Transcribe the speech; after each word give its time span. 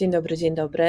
Dzień 0.00 0.10
dobry, 0.10 0.36
dzień 0.36 0.54
dobry. 0.54 0.88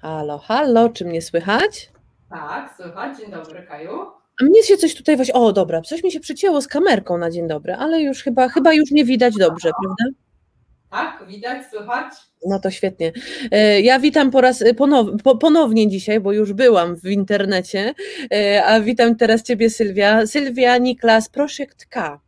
Halo, 0.00 0.38
halo, 0.38 0.88
czy 0.88 1.04
mnie 1.04 1.22
słychać? 1.22 1.90
Tak, 2.30 2.74
słychać. 2.76 3.18
Dzień 3.18 3.30
dobry, 3.30 3.62
Kaju. 3.62 4.00
A 4.40 4.44
mnie 4.44 4.62
się 4.62 4.76
coś 4.76 4.94
tutaj 4.94 5.16
właśnie. 5.16 5.34
O, 5.34 5.52
dobra, 5.52 5.80
coś 5.82 6.02
mi 6.04 6.12
się 6.12 6.20
przycięło 6.20 6.60
z 6.60 6.68
kamerką 6.68 7.18
na 7.18 7.30
dzień 7.30 7.48
dobry, 7.48 7.74
ale 7.74 8.02
już 8.02 8.22
chyba, 8.22 8.48
chyba 8.48 8.72
już 8.72 8.90
nie 8.90 9.04
widać 9.04 9.34
dobrze, 9.34 9.70
prawda? 9.82 10.18
Tak, 10.90 11.28
widać, 11.28 11.66
słychać. 11.70 12.14
No 12.46 12.60
to 12.60 12.70
świetnie. 12.70 13.12
E, 13.50 13.80
Ja 13.80 13.98
witam 13.98 14.30
po 14.30 14.40
raz 14.40 14.64
ponow, 14.76 15.06
po, 15.22 15.36
ponownie 15.36 15.88
dzisiaj, 15.88 16.20
bo 16.20 16.32
już 16.32 16.52
byłam 16.52 16.96
w 16.96 17.04
internecie, 17.04 17.94
e, 18.32 18.64
a 18.64 18.80
witam 18.80 19.16
teraz 19.16 19.42
Ciebie, 19.42 19.70
Sylwia. 19.70 20.26
Sylwia 20.26 20.78
Niklas, 20.78 21.28
Projekt 21.28 21.86
K. 21.86 22.20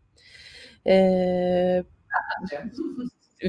E, 0.86 1.82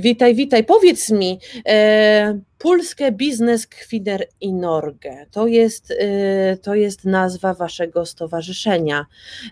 Witaj, 0.02 0.36
witaj. 0.36 0.64
Powiedz 0.64 1.10
mi, 1.10 1.40
e, 1.68 2.40
Pulskie 2.58 3.12
Biznes 3.12 3.68
Kwiner 3.68 4.28
i 4.42 4.54
Norge, 4.54 5.26
to 5.32 5.48
jest, 5.48 5.94
e, 6.00 6.58
to 6.58 6.76
jest 6.76 7.06
nazwa 7.06 7.54
waszego 7.54 8.06
stowarzyszenia. 8.06 9.06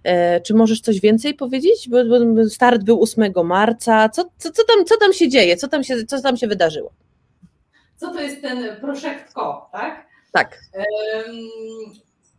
E, 0.04 0.42
czy 0.42 0.54
możesz 0.54 0.82
coś 0.82 1.00
więcej 1.00 1.34
powiedzieć? 1.34 1.90
Bo, 1.90 1.98
bo 2.36 2.46
start 2.50 2.84
był 2.84 3.02
8 3.04 3.44
marca. 3.44 4.10
Co, 4.10 4.24
co, 4.38 4.52
co, 4.52 4.64
tam, 4.64 4.86
co 4.86 4.98
tam 4.98 5.14
się 5.14 5.30
dzieje? 5.30 5.58
Co 5.58 5.68
tam 5.68 5.84
się, 5.84 6.06
co 6.06 6.22
tam 6.22 6.38
się 6.38 6.48
wydarzyło? 6.48 6.92
Co 7.96 8.14
to 8.14 8.22
jest 8.22 8.42
ten 8.42 8.76
Projekt 8.82 9.34
Ko, 9.34 9.70
tak? 9.72 10.08
Tak. 10.32 10.60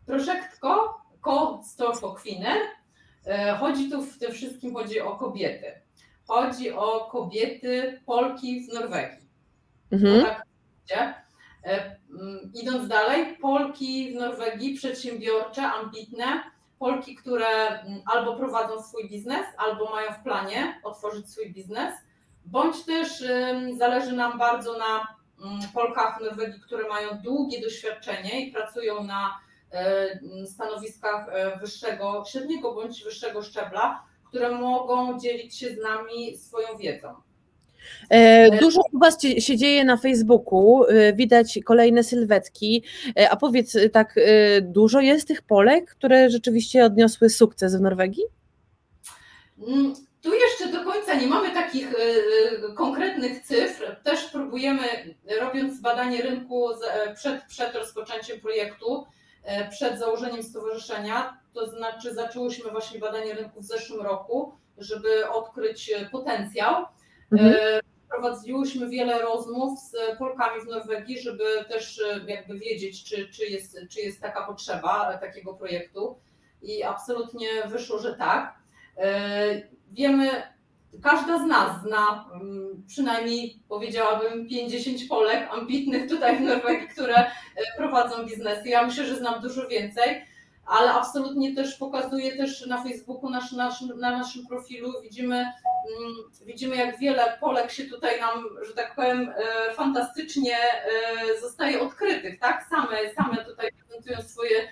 Projekt 0.07 0.59
Ko, 1.21 1.61
for 2.01 2.17
kvinner. 2.17 2.59
E, 3.27 3.57
Chodzi 3.57 3.91
tu 3.91 4.03
w 4.03 4.19
tym 4.19 4.33
wszystkim 4.33 4.75
chodzi 4.75 5.01
o 5.01 5.17
kobiety. 5.17 5.86
Chodzi 6.27 6.73
o 6.73 7.09
kobiety 7.13 8.01
Polki 8.07 8.61
w 8.61 8.75
Norwegii. 8.75 9.29
Mhm. 9.91 10.25
Tak, 10.25 10.47
wiecie? 10.83 11.15
E, 11.65 11.97
mm, 12.11 12.51
Idąc 12.55 12.89
dalej, 12.89 13.37
Polki 13.37 14.13
w 14.13 14.15
Norwegii 14.15 14.75
przedsiębiorcze, 14.75 15.63
ambitne, 15.63 16.27
Polki, 16.79 17.17
które 17.17 17.47
mm, 17.69 18.03
albo 18.07 18.37
prowadzą 18.37 18.83
swój 18.83 19.09
biznes, 19.09 19.47
albo 19.59 19.91
mają 19.91 20.13
w 20.13 20.23
planie 20.23 20.81
otworzyć 20.85 21.31
swój 21.31 21.53
biznes, 21.53 21.95
bądź 22.45 22.85
też 22.85 23.25
zależy 23.79 24.13
nam 24.13 24.39
bardzo 24.39 24.79
na 24.79 25.17
mm, 25.45 25.61
Polkach 25.75 26.19
w 26.19 26.23
Norwegii, 26.23 26.61
które 26.61 26.89
mają 26.89 27.19
długie 27.23 27.61
doświadczenie 27.61 28.47
i 28.47 28.53
pracują 28.53 29.05
na 29.05 29.41
e, 29.73 30.47
stanowiskach 30.47 31.29
e, 31.29 31.59
wyższego, 31.59 32.25
średniego 32.27 32.75
bądź 32.75 33.05
wyższego 33.05 33.43
szczebla, 33.43 34.03
które 34.29 34.51
mogą 34.51 35.21
dzielić 35.21 35.57
się 35.59 35.67
z 35.75 35.79
nami 35.83 36.37
swoją 36.39 36.77
wiedzą. 36.79 37.09
E, 38.11 38.59
Dużo 38.59 38.81
u 38.93 38.99
Was 38.99 39.19
się 39.39 39.57
dzieje 39.57 39.85
na 39.85 39.97
Facebooku, 39.97 40.85
e, 40.85 41.13
widać 41.13 41.59
kolejne 41.65 42.03
sylwetki, 42.05 42.83
E, 43.19 43.31
a 43.31 43.37
powiedz 43.37 43.77
tak, 43.93 44.15
dużo 44.63 45.01
jest 45.01 45.29
tych 45.29 45.43
Polek, 45.43 45.91
które 45.91 46.31
rzeczywiście 46.31 46.85
odniosły 46.85 47.31
sukces 47.31 47.77
w 47.77 47.81
Norwegii? 47.81 48.25
Mm, 49.69 49.95
Tu 50.23 50.35
jeszcze 50.35 50.69
do 50.79 50.85
końca 50.85 51.15
nie 51.15 51.27
mamy 51.27 51.51
takich 51.51 51.95
konkretnych 52.75 53.41
cyfr. 53.43 53.97
Też 54.05 54.25
próbujemy, 54.25 54.83
robiąc 55.41 55.81
badanie 55.81 56.23
rynku 56.23 56.69
przed, 57.15 57.45
przed 57.45 57.75
rozpoczęciem 57.75 58.41
projektu, 58.41 59.07
przed 59.71 59.99
założeniem 59.99 60.43
stowarzyszenia, 60.43 61.41
to 61.55 61.67
znaczy 61.67 62.15
zaczęłyśmy 62.15 62.71
właśnie 62.71 62.99
badanie 62.99 63.35
rynku 63.35 63.61
w 63.61 63.65
zeszłym 63.65 64.01
roku, 64.01 64.55
żeby 64.79 65.29
odkryć 65.29 65.91
e, 65.91 66.11
potencjał. 66.11 66.85
Mhm. 67.33 67.55
E, 67.55 67.81
Prowadziłyśmy 68.09 68.89
wiele 68.89 69.19
rozmów 69.19 69.79
z 69.81 70.19
Polkami 70.19 70.63
w 70.63 70.67
Norwegii, 70.67 71.21
żeby 71.21 71.45
też 71.69 72.01
e, 72.01 72.21
jakby 72.27 72.59
wiedzieć, 72.59 73.05
czy, 73.05 73.29
czy, 73.29 73.45
jest, 73.45 73.79
czy 73.91 74.01
jest 74.01 74.21
taka 74.21 74.47
potrzeba 74.47 75.13
e, 75.13 75.19
takiego 75.19 75.55
projektu. 75.55 76.19
I 76.63 76.83
absolutnie 76.83 77.49
wyszło, 77.67 77.99
że 77.99 78.15
tak. 78.15 78.55
E, 78.97 79.77
Wiemy, 79.91 80.43
każda 81.03 81.39
z 81.39 81.47
nas 81.47 81.83
zna 81.83 82.31
mm, 82.35 82.85
przynajmniej 82.87 83.63
powiedziałabym 83.69 84.49
50 84.49 84.99
Polek 85.09 85.49
ambitnych 85.53 86.09
tutaj 86.09 86.37
w 86.37 86.41
Norwegii, 86.41 86.89
które 86.89 87.17
e, 87.17 87.31
prowadzą 87.77 88.27
biznesy. 88.27 88.69
Ja 88.69 88.87
myślę, 88.87 89.05
że 89.05 89.17
znam 89.17 89.43
dużo 89.43 89.69
więcej, 89.69 90.25
ale 90.67 90.93
absolutnie 90.93 91.55
też 91.55 91.75
pokazuję 91.75 92.37
też 92.37 92.67
na 92.67 92.83
Facebooku, 92.83 93.31
nasz, 93.31 93.53
nasz, 93.53 93.81
na 93.81 94.11
naszym 94.11 94.47
profilu 94.47 94.93
widzimy, 95.03 95.37
mm, 95.37 96.15
widzimy 96.47 96.77
jak 96.77 96.99
wiele 96.99 97.39
Polek 97.41 97.71
się 97.71 97.85
tutaj 97.85 98.21
nam, 98.21 98.45
że 98.67 98.73
tak 98.73 98.95
powiem, 98.95 99.33
e, 99.37 99.75
fantastycznie 99.75 100.57
e, 100.57 101.41
zostaje 101.41 101.81
odkrytych, 101.81 102.41
tak? 102.41 102.67
Same, 102.71 102.97
same 103.15 103.45
tutaj 103.45 103.71
prezentują 103.73 104.29
swoje 104.29 104.69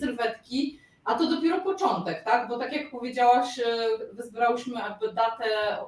sylwetki. 0.00 0.85
A 1.06 1.14
to 1.14 1.26
dopiero 1.26 1.60
początek, 1.60 2.24
tak? 2.24 2.48
Bo 2.48 2.58
tak 2.58 2.72
jak 2.72 2.90
powiedziałaś, 2.90 3.58
e, 3.58 3.64
wyzbrałyśmy 4.12 4.74
datę 5.14 5.44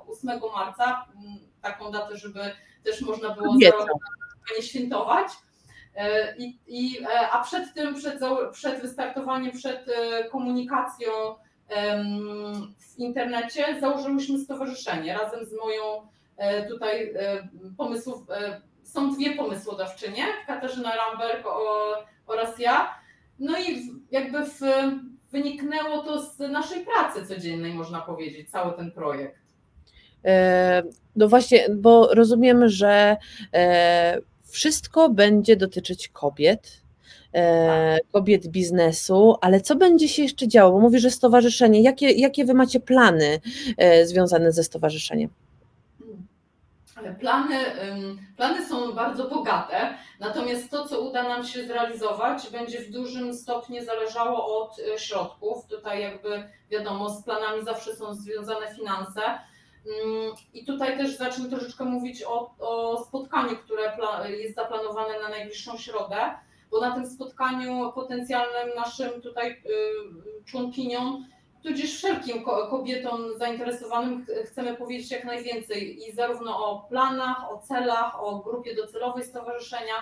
8 0.07 0.41
marca, 0.55 1.07
m, 1.17 1.39
taką 1.63 1.91
datę, 1.91 2.17
żeby 2.17 2.41
też 2.85 3.01
można 3.01 3.31
było 3.31 3.55
nie 4.57 4.63
świętować. 4.63 5.27
E, 5.95 6.37
I, 6.37 6.59
i, 6.67 7.03
e, 7.03 7.31
a 7.31 7.45
przed 7.45 7.75
tym, 7.75 7.95
przed, 7.95 8.21
przed 8.53 8.83
wystartowaniem, 8.83 9.53
przed 9.53 9.87
komunikacją 10.31 11.11
w 12.79 12.99
internecie 12.99 13.81
założyłyśmy 13.81 14.39
stowarzyszenie 14.39 15.19
razem 15.19 15.47
z 15.47 15.53
moją 15.53 16.09
tutaj 16.69 17.15
pomysłów, 17.79 18.27
są 18.83 19.15
dwie 19.15 19.37
pomysłodawczynie, 19.37 20.25
Katarzyna 20.47 20.97
Ramberg 20.97 21.47
oraz 22.27 22.59
ja. 22.59 22.95
No 23.39 23.59
i 23.59 23.93
jakby 24.11 24.45
w, 24.45 24.61
wyniknęło 25.33 26.03
to 26.03 26.23
z 26.23 26.39
naszej 26.39 26.85
pracy 26.85 27.27
codziennej, 27.27 27.75
można 27.75 28.01
powiedzieć, 28.01 28.51
cały 28.51 28.73
ten 28.77 28.93
projekt. 28.93 29.39
E, 30.25 30.83
No 31.17 31.29
właśnie, 31.29 31.67
bo 31.71 32.15
rozumiem, 32.15 32.69
że 32.69 33.17
e, 33.55 34.21
wszystko 34.45 35.09
będzie 35.11 35.57
dotyczyć 35.57 36.09
kobiet, 36.09 36.83
e, 37.35 37.99
kobiet 38.13 38.47
biznesu, 38.47 39.37
ale 39.41 39.61
co 39.61 39.77
będzie 39.77 40.09
się 40.09 40.23
jeszcze 40.23 40.49
działo? 40.49 40.73
Bo 40.73 40.81
mówisz, 40.81 41.03
że 41.03 41.11
stowarzyszenie. 41.11 41.83
Jakie, 41.83 42.11
jakie 42.11 42.45
wy 42.45 42.55
macie 42.55 42.81
plany 42.81 43.41
związane 44.05 44.53
ze 44.53 44.65
stowarzyszeniem? 44.65 45.31
Plany, 47.21 47.65
plany 48.37 48.67
są 48.67 48.93
bardzo 48.93 49.29
bogate, 49.29 49.95
natomiast 50.21 50.71
to, 50.71 50.89
co 50.89 51.01
uda 51.01 51.23
nam 51.23 51.45
się 51.45 51.67
zrealizować, 51.67 52.51
będzie 52.51 52.81
w 52.81 52.91
dużym 52.91 53.35
stopniu 53.35 53.85
zależało 53.85 54.63
od 54.63 54.79
y, 54.79 54.99
środków. 54.99 55.67
Tutaj 55.67 56.03
jakby 56.03 56.49
wiadomo, 56.71 57.11
z 57.11 57.25
planami 57.25 57.65
zawsze 57.65 57.97
są 57.97 58.15
związane 58.15 58.75
finanse. 58.75 59.21
I 60.55 60.65
tutaj 60.65 60.99
też 60.99 61.17
zacznę 61.17 61.49
troszeczkę 61.49 61.85
mówić 61.85 62.23
o, 62.23 62.55
o 62.59 63.05
spotkaniu, 63.05 63.57
które 63.57 63.97
jest 64.29 64.55
zaplanowane 64.55 65.21
na 65.23 65.29
najbliższą 65.29 65.79
środę, 65.79 66.17
bo 66.71 66.81
na 66.81 66.95
tym 66.95 67.07
spotkaniu 67.07 67.93
potencjalnym 67.93 68.77
naszym 68.77 69.23
tutaj 69.23 69.51
y, 69.51 70.45
członkiniom 70.45 71.27
tudzież 71.63 71.95
wszelkim 71.97 72.45
ko- 72.45 72.67
kobietom 72.71 73.39
zainteresowanym 73.39 74.27
ch- 74.27 74.49
chcemy 74.49 74.77
powiedzieć 74.77 75.11
jak 75.11 75.25
najwięcej 75.25 76.09
i 76.09 76.13
zarówno 76.13 76.67
o 76.67 76.87
planach, 76.89 77.51
o 77.51 77.59
celach, 77.59 78.23
o 78.23 78.39
grupie 78.39 78.75
docelowej 78.75 79.25
stowarzyszenia. 79.25 79.95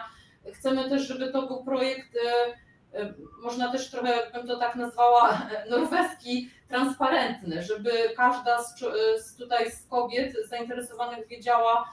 Chcemy 0.55 0.89
też, 0.89 1.03
żeby 1.03 1.33
to 1.33 1.47
był 1.47 1.65
projekt, 1.65 2.17
e, 2.27 2.99
e, 3.01 3.15
można 3.43 3.73
też 3.73 3.91
trochę 3.91 4.31
bym 4.35 4.47
to 4.47 4.57
tak 4.59 4.77
nazwała, 4.77 5.39
norweski, 5.71 6.51
transparentny, 6.69 7.63
żeby 7.63 7.91
każda 8.17 8.63
z, 8.63 8.83
e, 8.83 9.23
z 9.23 9.37
tutaj 9.37 9.71
z 9.71 9.87
kobiet 9.87 10.33
zainteresowanych 10.49 11.29
wiedziała 11.29 11.85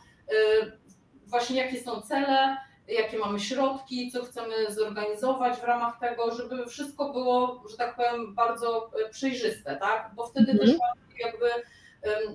właśnie 1.26 1.58
jakie 1.66 1.82
są 1.84 2.02
cele, 2.02 2.58
jakie 2.88 3.20
mamy 3.20 3.40
środki, 3.40 4.12
co 4.12 4.24
chcemy 4.24 4.72
zorganizować 4.74 5.58
w 5.58 5.64
ramach 5.64 6.00
tego, 6.00 6.36
żeby 6.36 6.66
wszystko 6.66 7.14
było, 7.14 7.64
że 7.72 7.78
tak 7.78 7.96
powiem, 7.96 8.36
bardzo 8.36 8.92
e, 9.06 9.10
przejrzyste, 9.10 9.76
tak? 9.76 10.12
Bo 10.16 10.28
wtedy 10.28 10.52
Mhm. 10.52 10.70
też 10.70 10.80
łatwiej 10.80 11.26
jakby 11.26 11.50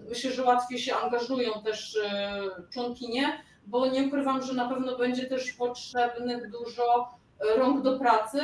myślę, 0.08 0.30
że 0.30 0.42
łatwiej 0.44 0.78
się 0.78 0.96
angażują 0.96 1.62
też 1.64 1.96
e, 1.96 2.40
członkinie, 2.72 3.42
bo 3.66 3.86
nie 3.86 4.02
ukrywam, 4.02 4.42
że 4.42 4.54
na 4.54 4.68
pewno 4.68 4.98
będzie 4.98 5.26
też 5.26 5.52
potrzebnych 5.52 6.50
dużo 6.50 7.10
e, 7.40 7.58
rąk 7.58 7.82
do 7.82 7.98
pracy 7.98 8.40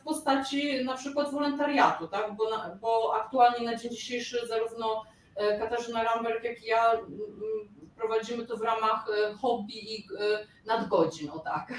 w 0.00 0.04
postaci 0.04 0.84
na 0.84 0.94
przykład 0.96 1.30
wolontariatu, 1.32 2.08
tak? 2.08 2.36
Bo, 2.36 2.50
na, 2.50 2.78
bo 2.80 3.14
aktualnie 3.16 3.66
na 3.66 3.76
dzień 3.76 3.90
dzisiejszy 3.90 4.46
zarówno 4.46 5.02
Katarzyna 5.58 6.04
Ramberg, 6.04 6.44
jak 6.44 6.62
i 6.62 6.66
ja 6.66 6.92
prowadzimy 7.96 8.46
to 8.46 8.56
w 8.56 8.62
ramach 8.62 9.06
e, 9.08 9.34
hobby 9.34 9.94
i 9.94 9.98
e, 9.98 10.46
nadgodzin, 10.66 11.30
o 11.30 11.38
tak. 11.38 11.72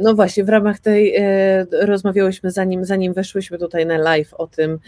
No 0.00 0.14
właśnie, 0.14 0.44
w 0.44 0.48
ramach 0.48 0.78
tej 0.78 1.14
rozmawiałyśmy 1.72 2.50
zanim, 2.50 2.84
zanim 2.84 3.12
weszłyśmy 3.12 3.58
tutaj 3.58 3.86
na 3.86 3.98
live 3.98 4.34
o 4.34 4.46
tym 4.46 4.78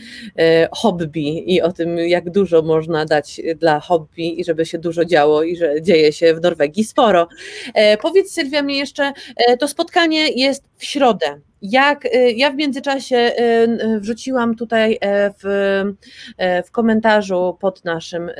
hobby 0.73 1.55
i 1.55 1.63
o 1.63 1.73
tym, 1.73 1.99
jak 1.99 2.31
dużo 2.31 2.63
można 2.63 3.05
dać 3.05 3.41
dla 3.57 3.81
hobby 3.81 4.41
i 4.41 4.45
żeby 4.45 4.67
się 4.67 4.79
dużo 4.79 5.05
działo 5.05 5.43
i 5.43 5.57
że 5.57 5.83
dzieje 5.83 6.13
się 6.13 6.35
w 6.35 6.41
Norwegii 6.41 6.85
sporo. 6.85 7.29
Powiedz 8.01 8.33
Sylwia 8.33 8.63
mi 8.63 8.77
jeszcze, 8.77 9.13
to 9.61 9.69
spotkanie 9.69 10.29
jest 10.29 10.65
w 10.77 10.85
środę. 10.85 11.41
Jak 11.63 12.05
y, 12.05 12.33
ja 12.37 12.51
w 12.51 12.57
międzyczasie 12.57 13.17
y, 13.17 13.43
y, 13.43 14.01
wrzuciłam 14.01 14.55
tutaj 14.55 14.99
e, 15.01 15.35
w, 15.43 15.45
e, 16.37 16.63
w 16.63 16.71
komentarzu 16.71 17.57
pod 17.61 17.85
naszym, 17.85 18.31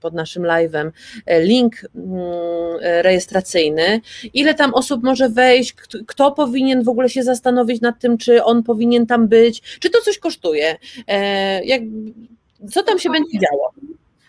pod 0.00 0.14
naszym 0.14 0.42
live'em 0.42 0.90
e, 1.26 1.42
link 1.42 1.74
mm, 1.94 2.18
rejestracyjny, 2.80 4.00
ile 4.34 4.54
tam 4.54 4.74
osób 4.74 5.02
może 5.02 5.28
wejść, 5.28 5.74
kto 6.06 6.32
powinien 6.32 6.82
w 6.82 6.88
ogóle 6.88 7.08
się 7.08 7.22
zastanowić 7.22 7.80
nad 7.80 8.00
tym, 8.00 8.18
czy 8.18 8.44
on 8.44 8.62
powinien 8.62 9.06
tam 9.06 9.28
być, 9.28 9.78
czy 9.80 9.90
to 9.90 10.00
coś 10.00 10.18
kosztuje, 10.18 10.76
jak, 11.64 11.82
co 12.70 12.82
tam 12.82 12.98
się 12.98 13.10
będzie 13.10 13.38
działo? 13.38 13.72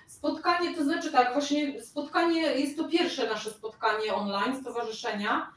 Spotkanie, 0.08 0.76
to 0.76 0.84
znaczy 0.84 1.12
tak, 1.12 1.34
właśnie 1.34 1.82
spotkanie, 1.82 2.42
jest 2.42 2.78
to 2.78 2.84
pierwsze 2.84 3.28
nasze 3.28 3.50
spotkanie 3.50 4.14
online 4.14 4.62
stowarzyszenia, 4.62 5.48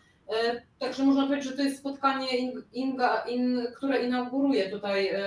także 0.79 1.05
można 1.05 1.27
powiedzieć, 1.27 1.51
że 1.51 1.57
to 1.57 1.63
jest 1.63 1.79
spotkanie, 1.79 2.53
Inga, 2.73 3.21
in, 3.21 3.67
które 3.77 4.03
inauguruje 4.03 4.71
tutaj 4.71 5.09
e, 5.09 5.21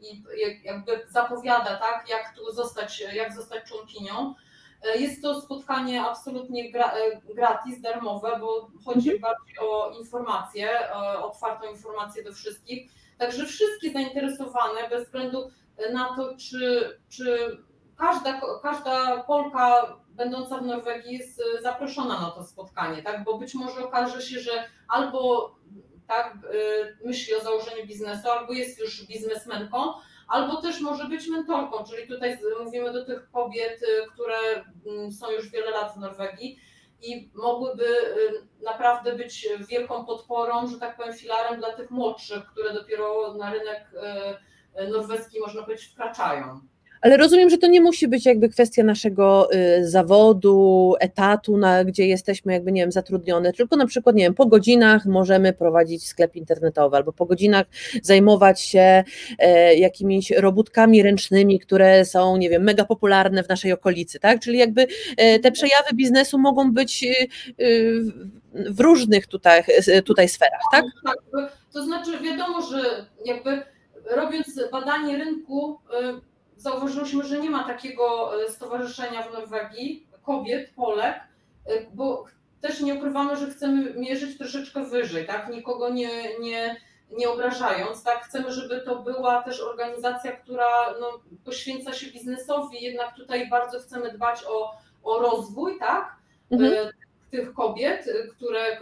i 0.00 0.22
jakby 0.64 1.06
zapowiada, 1.08 1.76
tak, 1.76 2.06
jak 2.08 2.34
tu 2.36 2.52
zostać, 2.52 3.00
jak 3.00 3.34
zostać 3.34 3.68
członkinią. 3.68 4.34
E, 4.82 4.98
jest 4.98 5.22
to 5.22 5.40
spotkanie 5.40 6.02
absolutnie 6.02 6.72
gratis, 7.34 7.80
darmowe, 7.80 8.38
bo 8.40 8.70
chodzi 8.84 9.12
mhm. 9.12 9.20
bardziej 9.20 9.58
o 9.58 9.90
informacje, 9.98 10.70
o 10.94 11.30
otwartą 11.30 11.70
informację 11.70 12.24
do 12.24 12.32
wszystkich. 12.32 12.90
Także 13.18 13.46
wszystkie 13.46 13.92
zainteresowane, 13.92 14.88
bez 14.90 15.04
względu 15.04 15.50
na 15.92 16.16
to, 16.16 16.36
czy, 16.36 16.98
czy 17.08 17.56
każda, 17.98 18.40
każda 18.62 19.22
Polka 19.22 19.96
będąca 20.08 20.58
w 20.58 20.66
Norwegii 20.66 21.18
jest 21.18 21.40
e, 21.40 21.62
zaproszona 21.62 22.20
na 22.20 22.30
to 22.30 22.44
spotkanie, 22.44 23.02
tak? 23.02 23.24
Bo 23.24 23.38
być 23.38 23.54
może 23.54 23.84
okaże 23.84 24.22
się, 24.22 24.40
że 24.40 24.64
albo 24.88 25.50
tak 26.06 26.34
e, 26.34 27.06
myśli 27.06 27.34
o 27.34 27.40
założeniu 27.40 27.86
biznesu, 27.86 28.30
albo 28.30 28.52
jest 28.52 28.80
już 28.80 29.06
biznesmenką, 29.06 29.92
albo 30.28 30.62
też 30.62 30.80
może 30.80 31.04
być 31.04 31.28
mentorką, 31.28 31.84
czyli 31.84 32.08
tutaj 32.08 32.38
mówimy 32.64 32.92
do 32.92 33.04
tych 33.04 33.30
kobiet, 33.30 33.80
e, 33.82 34.06
które 34.06 34.64
mm, 34.86 35.12
są 35.12 35.30
już 35.30 35.50
wiele 35.50 35.70
lat 35.70 35.94
w 35.94 36.00
Norwegii 36.00 36.60
i 37.02 37.30
mogłyby 37.34 37.86
naprawdę 38.64 39.12
być 39.12 39.48
wielką 39.68 40.04
podporą, 40.04 40.66
że 40.66 40.78
tak 40.78 40.96
powiem, 40.96 41.14
filarem 41.14 41.60
dla 41.60 41.72
tych 41.72 41.90
młodszych, 41.90 42.46
które 42.46 42.74
dopiero 42.74 43.34
na 43.34 43.52
rynek 43.52 43.90
norweski, 44.90 45.40
można 45.40 45.62
powiedzieć, 45.62 45.88
wkraczają. 45.88 46.60
Ale 47.06 47.16
rozumiem, 47.16 47.50
że 47.50 47.58
to 47.58 47.66
nie 47.66 47.80
musi 47.80 48.08
być 48.08 48.26
jakby 48.26 48.48
kwestia 48.48 48.82
naszego 48.82 49.54
y, 49.54 49.88
zawodu, 49.88 50.94
etatu, 51.00 51.56
na, 51.56 51.84
gdzie 51.84 52.06
jesteśmy 52.06 52.52
jakby, 52.52 52.72
nie 52.72 52.80
wiem, 52.80 52.92
zatrudnione, 52.92 53.52
tylko 53.52 53.76
na 53.76 53.86
przykład, 53.86 54.16
nie 54.16 54.24
wiem, 54.24 54.34
po 54.34 54.46
godzinach 54.46 55.04
możemy 55.04 55.52
prowadzić 55.52 56.06
sklep 56.06 56.36
internetowy 56.36 56.96
albo 56.96 57.12
po 57.12 57.26
godzinach 57.26 57.66
zajmować 58.02 58.60
się 58.60 59.04
e, 59.38 59.74
jakimiś 59.74 60.30
robótkami 60.30 61.02
ręcznymi, 61.02 61.60
które 61.60 62.04
są, 62.04 62.36
nie 62.36 62.50
wiem, 62.50 62.62
mega 62.62 62.84
popularne 62.84 63.42
w 63.42 63.48
naszej 63.48 63.72
okolicy, 63.72 64.20
tak? 64.20 64.40
Czyli 64.40 64.58
jakby 64.58 64.86
e, 65.16 65.38
te 65.38 65.52
przejawy 65.52 65.94
biznesu 65.94 66.38
mogą 66.38 66.72
być 66.72 67.04
y, 67.04 67.64
y, 67.64 68.02
w 68.54 68.80
różnych 68.80 69.26
tutaj, 69.26 69.62
tutaj 70.04 70.28
sferach, 70.28 70.60
tak? 70.72 70.84
Tak, 71.04 71.16
to 71.72 71.84
znaczy 71.84 72.10
wiadomo, 72.22 72.62
że 72.62 73.06
jakby 73.24 73.62
robiąc 74.10 74.60
badanie 74.72 75.16
rynku, 75.16 75.78
zauważyliśmy, 76.56 77.24
że 77.24 77.40
nie 77.40 77.50
ma 77.50 77.64
takiego 77.64 78.32
e, 78.42 78.50
stowarzyszenia 78.50 79.22
w 79.22 79.32
Norwegii 79.32 80.06
kobiet, 80.22 80.70
Polek, 80.76 81.14
e, 81.66 81.90
bo 81.94 82.24
też 82.60 82.80
nie 82.80 82.94
ukrywamy, 82.94 83.36
że 83.36 83.50
chcemy 83.50 83.94
mierzyć 83.94 84.38
troszeczkę 84.38 84.84
wyżej, 84.84 85.26
tak? 85.26 85.48
Nikogo 85.50 85.88
nie, 85.88 86.38
nie, 86.38 86.76
nie 87.10 87.28
obrażając, 87.28 88.02
tak? 88.02 88.24
Chcemy, 88.24 88.52
żeby 88.52 88.80
to 88.80 89.02
była 89.02 89.42
też 89.42 89.60
organizacja, 89.60 90.32
która 90.32 90.94
no, 91.00 91.20
poświęca 91.44 91.92
się 91.92 92.10
biznesowi, 92.10 92.82
jednak 92.82 93.14
tutaj 93.16 93.48
bardzo 93.50 93.80
chcemy 93.80 94.12
dbać 94.12 94.44
o, 94.48 94.74
o 95.04 95.18
rozwój, 95.18 95.78
tak? 95.78 96.16
Mhm. 96.50 96.72
E, 96.72 96.90
tych 97.30 97.54
kobiet, 97.54 98.08
które 98.36 98.80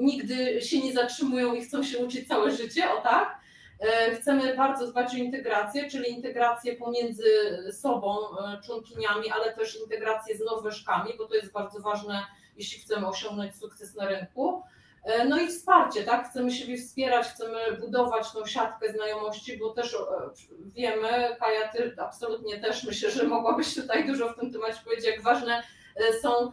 nigdy 0.00 0.62
się 0.62 0.80
nie 0.80 0.92
zatrzymują 0.92 1.54
i 1.54 1.62
chcą 1.62 1.82
się 1.82 1.98
uczyć 1.98 2.28
całe 2.28 2.50
życie, 2.50 2.92
o 2.92 3.00
tak? 3.00 3.41
E, 3.82 4.16
chcemy 4.16 4.56
bardzo 4.56 4.86
dbać 4.86 5.14
o 5.14 5.16
integrację, 5.16 5.90
czyli 5.90 6.10
integrację 6.10 6.76
pomiędzy 6.76 7.24
sobą, 7.72 8.18
e, 8.38 8.60
członkiniami, 8.62 9.30
ale 9.30 9.52
też 9.52 9.80
integrację 9.80 10.36
z 10.36 10.40
Norweżkami, 10.40 11.12
bo 11.18 11.26
to 11.26 11.34
jest 11.34 11.52
bardzo 11.52 11.80
ważne, 11.80 12.26
jeśli 12.56 12.82
chcemy 12.82 13.08
osiągnąć 13.08 13.56
sukces 13.56 13.94
na 13.94 14.08
rynku. 14.08 14.62
E, 15.04 15.24
no 15.24 15.40
i 15.40 15.48
wsparcie, 15.48 16.04
tak? 16.04 16.30
Chcemy 16.30 16.50
siebie 16.50 16.76
wspierać, 16.76 17.26
chcemy 17.26 17.76
budować 17.80 18.32
tą 18.32 18.46
siatkę 18.46 18.92
znajomości, 18.92 19.58
bo 19.58 19.70
też 19.70 19.96
wiemy, 20.64 21.36
Kaja, 21.38 21.68
ty 21.68 21.94
absolutnie 21.98 22.60
też 22.60 22.84
myślę, 22.84 23.10
że 23.10 23.24
mogłabyś 23.24 23.74
tutaj 23.74 24.06
dużo 24.06 24.32
w 24.32 24.38
tym 24.38 24.52
temacie 24.52 24.78
powiedzieć, 24.84 25.06
jak 25.06 25.22
ważne 25.22 25.62
są 26.22 26.52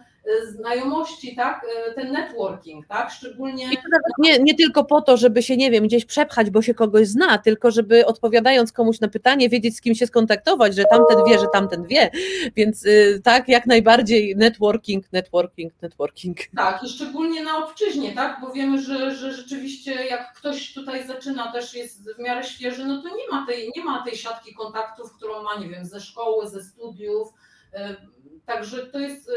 znajomości, 0.51 1.35
tak, 1.35 1.65
e, 1.87 1.93
ten 1.93 2.11
networking, 2.11 2.87
tak, 2.87 3.11
szczególnie... 3.11 3.65
I 3.65 3.77
to 3.77 3.83
nawet 3.91 4.13
nie, 4.19 4.39
nie 4.39 4.55
tylko 4.55 4.83
po 4.83 5.01
to, 5.01 5.17
żeby 5.17 5.43
się, 5.43 5.57
nie 5.57 5.71
wiem, 5.71 5.83
gdzieś 5.87 6.05
przepchać, 6.05 6.49
bo 6.49 6.61
się 6.61 6.73
kogoś 6.73 7.07
zna, 7.07 7.37
tylko 7.37 7.71
żeby 7.71 8.05
odpowiadając 8.05 8.71
komuś 8.71 8.99
na 8.99 9.07
pytanie, 9.07 9.49
wiedzieć 9.49 9.77
z 9.77 9.81
kim 9.81 9.95
się 9.95 10.07
skontaktować, 10.07 10.75
że 10.75 10.83
tamten 10.83 11.25
wie, 11.27 11.39
że 11.39 11.47
tamten 11.53 11.87
wie, 11.87 12.11
więc 12.55 12.85
y, 12.85 13.21
tak, 13.23 13.47
jak 13.47 13.65
najbardziej 13.65 14.35
networking, 14.35 15.11
networking, 15.11 15.73
networking. 15.81 16.37
Tak, 16.55 16.83
i 16.83 16.89
szczególnie 16.89 17.43
na 17.43 17.57
obczyźnie, 17.57 18.11
tak, 18.11 18.41
bo 18.41 18.51
wiemy, 18.51 18.81
że, 18.81 19.15
że 19.15 19.33
rzeczywiście 19.33 19.93
jak 19.93 20.33
ktoś 20.33 20.73
tutaj 20.73 21.07
zaczyna, 21.07 21.51
też 21.51 21.73
jest 21.73 22.15
w 22.15 22.19
miarę 22.19 22.43
świeży, 22.43 22.85
no 22.85 23.01
to 23.01 23.09
nie 23.09 23.27
ma 23.31 23.45
tej, 23.45 23.71
nie 23.75 23.83
ma 23.83 24.03
tej 24.03 24.15
siatki 24.15 24.53
kontaktów, 24.53 25.13
którą 25.13 25.43
ma, 25.43 25.55
nie 25.55 25.69
wiem, 25.69 25.85
ze 25.85 26.01
szkoły, 26.01 26.47
ze 26.47 26.63
studiów, 26.63 27.33
także 28.45 28.85
to 28.85 28.99
jest 28.99 29.31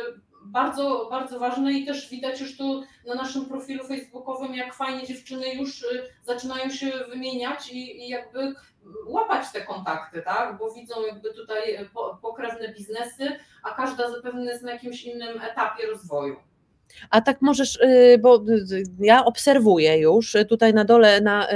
bardzo, 0.44 1.08
bardzo 1.10 1.38
ważne 1.38 1.72
i 1.72 1.86
też 1.86 2.10
widać 2.10 2.40
już 2.40 2.56
tu 2.56 2.82
na 3.06 3.14
naszym 3.14 3.46
profilu 3.46 3.84
facebookowym, 3.84 4.54
jak 4.54 4.74
fajnie 4.74 5.06
dziewczyny 5.06 5.54
już 5.54 5.82
y, 5.82 6.02
zaczynają 6.22 6.70
się 6.70 6.90
wymieniać 7.08 7.72
i, 7.72 8.04
i 8.04 8.08
jakby 8.08 8.54
łapać 9.06 9.52
te 9.52 9.61
kontakty, 9.61 10.22
tak? 10.22 10.58
Bo 10.58 10.70
widzą 10.70 11.06
jakby 11.06 11.34
tutaj 11.34 11.88
pokrewne 12.22 12.68
biznesy, 12.68 13.32
a 13.62 13.70
każda 13.70 14.11
zapewne 14.11 14.44
jest 14.44 14.62
na 14.62 14.72
jakimś 14.72 15.04
innym 15.04 15.40
etapie 15.40 15.87
rozwoju. 15.87 16.37
A 17.11 17.20
tak 17.20 17.42
możesz, 17.42 17.76
y, 17.76 18.18
bo 18.18 18.37
y, 18.37 18.82
ja 18.99 19.25
obserwuję 19.25 19.99
już 19.99 20.37
tutaj 20.49 20.75
na 20.75 20.84
dole, 20.84 21.20
na, 21.20 21.49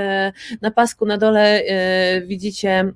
na 0.62 0.70
pasku 0.70 1.06
na 1.06 1.18
dole 1.18 1.62
widzicie 2.26 2.70
mm, 2.70 2.94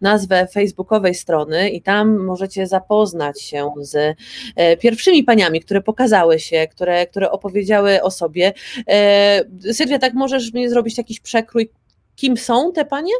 nazwę 0.00 0.46
facebookowej 0.46 1.14
strony 1.14 1.70
i 1.70 1.82
tam 1.82 2.16
możecie 2.24 2.66
zapoznać 2.66 3.42
się 3.42 3.72
z 3.80 4.16
e, 4.56 4.76
pierwszymi 4.76 5.24
paniami, 5.24 5.60
które 5.60 5.80
pokazały 5.80 6.38
się, 6.38 6.66
które, 6.70 7.06
które 7.06 7.30
opowiedziały 7.30 8.02
o 8.02 8.10
sobie. 8.10 8.52
E, 8.88 9.72
Sylwia, 9.72 9.98
tak 9.98 10.14
możesz 10.14 10.52
mi 10.52 10.68
zrobić 10.68 10.98
jakiś 10.98 11.20
przekrój, 11.20 11.70
kim 12.16 12.36
są 12.36 12.72
te 12.72 12.84
panie? 12.84 13.12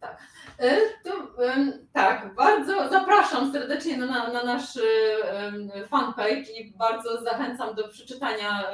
Tak. 0.00 0.18
E, 0.58 0.76
tak, 1.92 2.34
bardzo 2.34 2.88
zapraszam 2.88 3.52
serdecznie 3.52 3.96
na, 3.96 4.32
na 4.32 4.44
nasz 4.44 4.78
fanpage 5.88 6.52
i 6.60 6.72
bardzo 6.78 7.22
zachęcam 7.22 7.74
do 7.74 7.88
przeczytania 7.88 8.64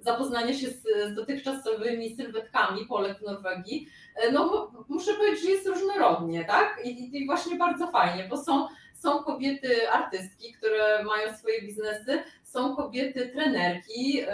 zapoznania 0.00 0.54
się 0.54 0.66
z, 0.68 0.82
z 1.12 1.14
dotychczasowymi 1.14 2.16
sylwetkami 2.16 2.86
Polek 2.86 3.18
w 3.18 3.22
Norwegii, 3.22 3.88
e, 4.16 4.32
no 4.32 4.70
muszę 4.88 5.14
powiedzieć, 5.14 5.44
że 5.44 5.50
jest 5.50 5.66
różnorodnie, 5.66 6.44
tak? 6.44 6.80
I, 6.84 7.16
i 7.18 7.26
właśnie 7.26 7.56
bardzo 7.56 7.86
fajnie, 7.86 8.26
bo 8.30 8.36
są, 8.36 8.68
są 8.94 9.24
kobiety 9.24 9.90
artystki, 9.90 10.52
które 10.52 11.04
mają 11.04 11.36
swoje 11.36 11.62
biznesy, 11.62 12.22
są 12.42 12.76
kobiety 12.76 13.28
trenerki, 13.28 14.16
yy, 14.16 14.26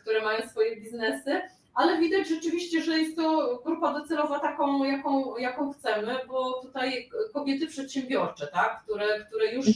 które 0.00 0.22
mają 0.22 0.48
swoje 0.48 0.76
biznesy, 0.76 1.40
ale 1.74 1.98
widać 1.98 2.28
rzeczywiście, 2.28 2.82
że 2.82 2.98
jest 2.98 3.16
to 3.16 3.58
grupa 3.64 3.92
docelowa 3.92 4.38
taką, 4.40 4.84
jaką, 4.84 5.36
jaką 5.36 5.72
chcemy, 5.72 6.18
bo 6.28 6.62
tutaj 6.62 7.10
kobiety 7.32 7.66
przedsiębiorcze, 7.66 8.46
tak? 8.46 8.82
które, 8.82 9.24
które 9.24 9.52
już 9.54 9.66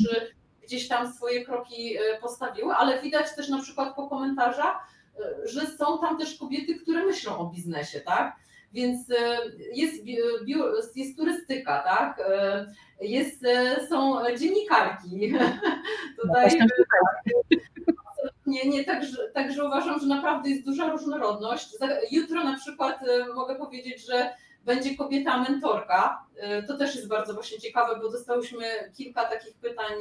gdzieś 0.62 0.88
tam 0.88 1.12
swoje 1.12 1.44
kroki 1.44 1.97
e, 1.97 2.20
postawiły, 2.20 2.75
ale 2.75 3.02
widać 3.02 3.35
też 3.37 3.49
na 3.49 3.62
przykład 3.62 3.97
po 3.97 4.08
komentarzach, 4.08 4.88
że 5.44 5.66
są 5.66 6.00
tam 6.00 6.18
też 6.18 6.38
kobiety, 6.38 6.75
które 6.75 7.06
myślą 7.06 7.38
o 7.38 7.50
biznesie, 7.50 8.00
tak? 8.00 8.37
Więc 8.72 9.10
e, 9.10 9.38
jest, 9.75 9.94
jest 10.96 11.16
turystyka, 11.16 11.82
tak? 11.82 12.20
E, 12.30 12.66
jest, 13.00 13.44
e, 13.44 13.87
są 13.87 14.18
dziennikarki. 14.38 15.32
Tutaj 16.22 16.58
Nie, 18.46 18.68
nie, 18.68 18.84
także, 18.84 19.28
także 19.34 19.64
uważam, 19.64 20.00
że 20.00 20.06
naprawdę 20.06 20.50
jest 20.50 20.64
duża 20.64 20.90
różnorodność. 20.90 21.76
Jutro 22.10 22.44
na 22.44 22.56
przykład 22.56 23.00
mogę 23.34 23.54
powiedzieć, 23.54 24.06
że 24.06 24.30
będzie 24.64 24.96
kobieta 24.96 25.42
mentorka. 25.42 26.26
To 26.66 26.78
też 26.78 26.94
jest 26.94 27.08
bardzo 27.08 27.34
właśnie 27.34 27.58
ciekawe, 27.58 28.00
bo 28.02 28.10
dostałyśmy 28.10 28.64
kilka 28.96 29.25
takich 29.25 29.54
pytań 29.54 29.94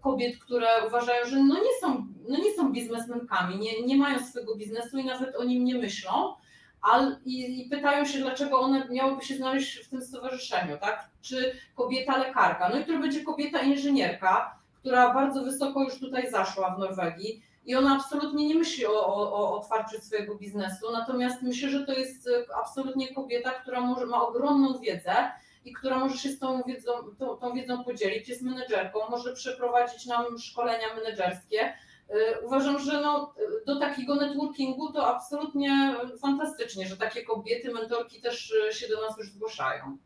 kobiet, 0.00 0.38
które 0.38 0.68
uważają, 0.86 1.26
że 1.26 1.36
no 1.36 1.54
nie 1.54 1.80
są, 1.80 2.06
no 2.28 2.38
nie 2.38 2.52
są 2.52 2.72
biznesmenkami, 2.72 3.58
nie, 3.58 3.82
nie 3.82 3.96
mają 3.96 4.18
swojego 4.26 4.56
biznesu 4.56 4.98
i 4.98 5.04
nawet 5.04 5.36
o 5.36 5.44
nim 5.44 5.64
nie 5.64 5.74
myślą. 5.74 6.34
Ale, 6.82 7.20
i, 7.24 7.60
i, 7.60 7.70
pytają 7.70 8.04
się, 8.04 8.18
dlaczego 8.18 8.60
one 8.60 8.88
miałyby 8.90 9.24
się 9.24 9.36
znaleźć 9.36 9.78
w 9.78 9.90
tym 9.90 10.02
stowarzyszeniu, 10.02 10.78
tak? 10.80 11.10
Czy 11.22 11.52
kobieta 11.74 12.16
lekarka? 12.16 12.68
No 12.68 12.78
i 12.78 12.84
to 12.84 12.98
będzie 12.98 13.24
kobieta 13.24 13.58
inżynierka, 13.58 14.58
która 14.80 15.14
bardzo 15.14 15.44
wysoko 15.44 15.84
już 15.84 16.00
tutaj 16.00 16.30
zaszła 16.30 16.74
w 16.74 16.78
Norwegii 16.78 17.42
i 17.64 17.74
ona 17.74 17.96
absolutnie 17.96 18.48
nie 18.48 18.54
myśli 18.54 18.86
o, 18.86 19.06
o, 19.06 19.32
o 19.32 19.60
otwarciu 19.60 20.00
swojego 20.00 20.34
biznesu, 20.34 20.92
natomiast 20.92 21.42
myślę, 21.42 21.70
że 21.70 21.86
to 21.86 21.92
jest 21.92 22.28
absolutnie 22.60 23.14
kobieta, 23.14 23.50
która 23.50 23.80
może, 23.80 24.06
ma 24.06 24.26
ogromną 24.26 24.78
wiedzę 24.78 25.30
i 25.68 25.72
która 25.72 25.98
może 25.98 26.18
się 26.18 26.28
z 26.28 26.38
tą 26.38 26.62
wiedzą, 26.62 26.92
tą, 27.18 27.36
tą 27.36 27.54
wiedzą 27.54 27.84
podzielić, 27.84 28.28
jest 28.28 28.42
menedżerką, 28.42 28.98
może 29.10 29.34
przeprowadzić 29.34 30.06
nam 30.06 30.38
szkolenia 30.38 30.94
menedżerskie. 30.94 31.72
Y, 32.10 32.46
uważam, 32.46 32.78
że 32.78 33.00
no, 33.00 33.34
do 33.66 33.80
takiego 33.80 34.14
networkingu 34.14 34.92
to 34.92 35.06
absolutnie 35.06 35.94
fantastycznie, 36.22 36.86
że 36.86 36.96
takie 36.96 37.22
kobiety, 37.22 37.72
mentorki 37.72 38.20
też 38.20 38.54
się 38.70 38.88
do 38.88 39.00
nas 39.00 39.18
już 39.18 39.32
zgłaszają. 39.32 39.98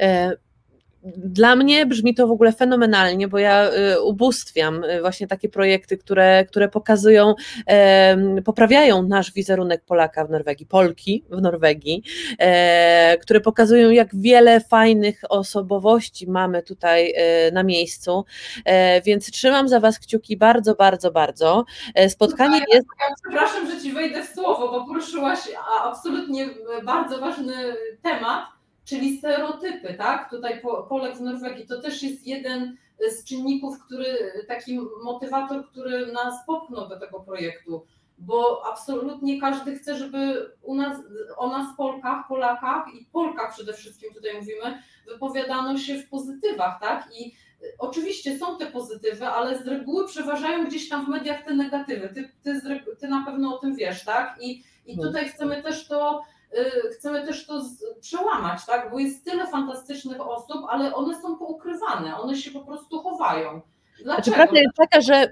E, 0.00 0.36
dla 1.02 1.56
mnie 1.56 1.86
brzmi 1.86 2.14
to 2.14 2.26
w 2.26 2.30
ogóle 2.30 2.52
fenomenalnie, 2.52 3.28
bo 3.28 3.38
ja 3.38 3.70
y, 3.72 4.02
ubóstwiam 4.02 4.84
y, 4.84 5.00
właśnie 5.00 5.26
takie 5.26 5.48
projekty, 5.48 5.98
które, 5.98 6.44
które 6.44 6.68
pokazują, 6.68 7.34
poprawiają 8.44 9.02
nasz 9.02 9.32
wizerunek 9.32 9.84
Polaka 9.84 10.24
w 10.24 10.30
Norwegii, 10.30 10.66
Polki 10.66 11.24
w 11.30 11.40
Norwegii, 11.40 12.02
e, 12.38 13.18
które 13.18 13.40
pokazują, 13.40 13.90
jak 13.90 14.08
wiele 14.16 14.60
fajnych 14.60 15.20
osobowości 15.28 16.30
mamy 16.30 16.62
tutaj 16.62 17.12
e, 17.16 17.50
na 17.50 17.62
miejscu. 17.62 18.24
E, 18.64 19.02
więc 19.02 19.30
trzymam 19.30 19.68
za 19.68 19.80
Was 19.80 19.98
kciuki 19.98 20.36
bardzo, 20.36 20.74
bardzo, 20.74 21.10
bardzo. 21.10 21.64
Spotkanie 22.08 22.58
ja, 22.58 22.64
jest. 22.74 22.86
Ja 23.00 23.14
przepraszam, 23.24 23.70
że 23.70 23.80
Ci 23.80 23.92
wejdę 23.92 24.22
w 24.22 24.28
słowo, 24.28 24.68
bo 24.68 24.86
poruszyłaś 24.86 25.38
absolutnie 25.84 26.48
bardzo 26.84 27.18
ważny 27.18 27.54
temat 28.02 28.59
czyli 28.90 29.18
stereotypy, 29.18 29.94
tak? 29.94 30.30
Tutaj 30.30 30.62
Polek 30.88 31.16
w 31.16 31.20
Norwegii 31.20 31.66
to 31.66 31.80
też 31.80 32.02
jest 32.02 32.26
jeden 32.26 32.76
z 33.10 33.24
czynników, 33.24 33.78
który, 33.86 34.32
taki 34.48 34.80
motywator, 35.02 35.68
który 35.70 36.12
nas 36.12 36.46
popchnął 36.46 36.88
do 36.88 37.00
tego 37.00 37.20
projektu, 37.20 37.86
bo 38.18 38.62
absolutnie 38.72 39.40
każdy 39.40 39.78
chce, 39.78 39.96
żeby 39.96 40.50
u 40.62 40.74
nas, 40.74 40.98
o 41.36 41.48
nas 41.48 41.76
Polkach, 41.76 42.28
Polakach 42.28 42.84
i 42.94 43.04
Polkach 43.12 43.54
przede 43.54 43.72
wszystkim 43.72 44.14
tutaj 44.14 44.34
mówimy, 44.34 44.82
wypowiadano 45.06 45.78
się 45.78 45.98
w 45.98 46.08
pozytywach, 46.08 46.80
tak? 46.80 47.08
I 47.20 47.34
oczywiście 47.78 48.38
są 48.38 48.58
te 48.58 48.66
pozytywy, 48.66 49.26
ale 49.26 49.58
z 49.58 49.66
reguły 49.66 50.06
przeważają 50.06 50.66
gdzieś 50.66 50.88
tam 50.88 51.06
w 51.06 51.08
mediach 51.08 51.44
te 51.44 51.54
negatywy. 51.54 52.08
Ty, 52.08 52.30
ty, 52.42 52.60
ty 53.00 53.08
na 53.08 53.24
pewno 53.24 53.56
o 53.56 53.58
tym 53.58 53.76
wiesz, 53.76 54.04
tak? 54.04 54.38
I, 54.40 54.64
i 54.86 54.96
no. 54.96 55.02
tutaj 55.02 55.28
chcemy 55.28 55.62
też 55.62 55.88
to 55.88 56.22
chcemy 56.92 57.26
też 57.26 57.46
to 57.46 57.62
przełamać, 58.00 58.66
tak? 58.66 58.90
Bo 58.90 58.98
jest 58.98 59.24
tyle 59.24 59.46
fantastycznych 59.46 60.20
osób, 60.20 60.66
ale 60.68 60.94
one 60.94 61.22
są 61.22 61.36
poukrywane, 61.36 62.16
one 62.16 62.36
się 62.36 62.50
po 62.50 62.60
prostu 62.60 63.02
chowają. 63.02 63.60
Znaczy, 64.02 64.30
prawda 64.30 64.60
jest 64.60 64.76
taka, 64.76 65.00
że 65.00 65.28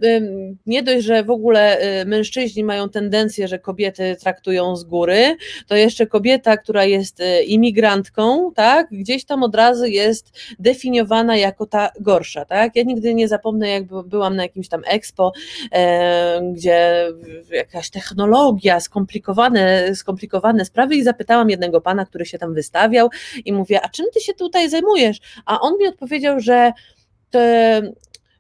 nie 0.66 0.82
dość, 0.82 1.04
że 1.04 1.24
w 1.24 1.30
ogóle 1.30 1.82
y, 2.00 2.04
mężczyźni 2.06 2.64
mają 2.64 2.88
tendencję, 2.88 3.48
że 3.48 3.58
kobiety 3.58 4.16
traktują 4.20 4.76
z 4.76 4.84
góry, 4.84 5.36
to 5.66 5.76
jeszcze 5.76 6.06
kobieta, 6.06 6.56
która 6.56 6.84
jest 6.84 7.20
y, 7.20 7.42
imigrantką, 7.42 8.52
tak, 8.54 8.88
gdzieś 8.90 9.24
tam 9.24 9.42
od 9.42 9.54
razu 9.54 9.84
jest 9.84 10.38
definiowana 10.58 11.36
jako 11.36 11.66
ta 11.66 11.90
gorsza, 12.00 12.44
tak. 12.44 12.76
Ja 12.76 12.82
nigdy 12.82 13.14
nie 13.14 13.28
zapomnę, 13.28 13.68
jak 13.68 13.84
byłam 13.84 14.36
na 14.36 14.42
jakimś 14.42 14.68
tam 14.68 14.82
expo, 14.86 15.32
e, 15.72 16.52
gdzie 16.52 17.08
jakaś 17.50 17.90
technologia, 17.90 18.80
skomplikowane, 18.80 19.94
skomplikowane 19.94 20.64
sprawy 20.64 20.94
i 20.94 21.02
zapytałam 21.02 21.50
jednego 21.50 21.80
pana, 21.80 22.06
który 22.06 22.26
się 22.26 22.38
tam 22.38 22.54
wystawiał 22.54 23.08
i 23.44 23.52
mówię, 23.52 23.80
a 23.82 23.88
czym 23.88 24.06
ty 24.14 24.20
się 24.20 24.34
tutaj 24.34 24.70
zajmujesz? 24.70 25.18
A 25.46 25.60
on 25.60 25.78
mi 25.78 25.86
odpowiedział, 25.86 26.40
że 26.40 26.72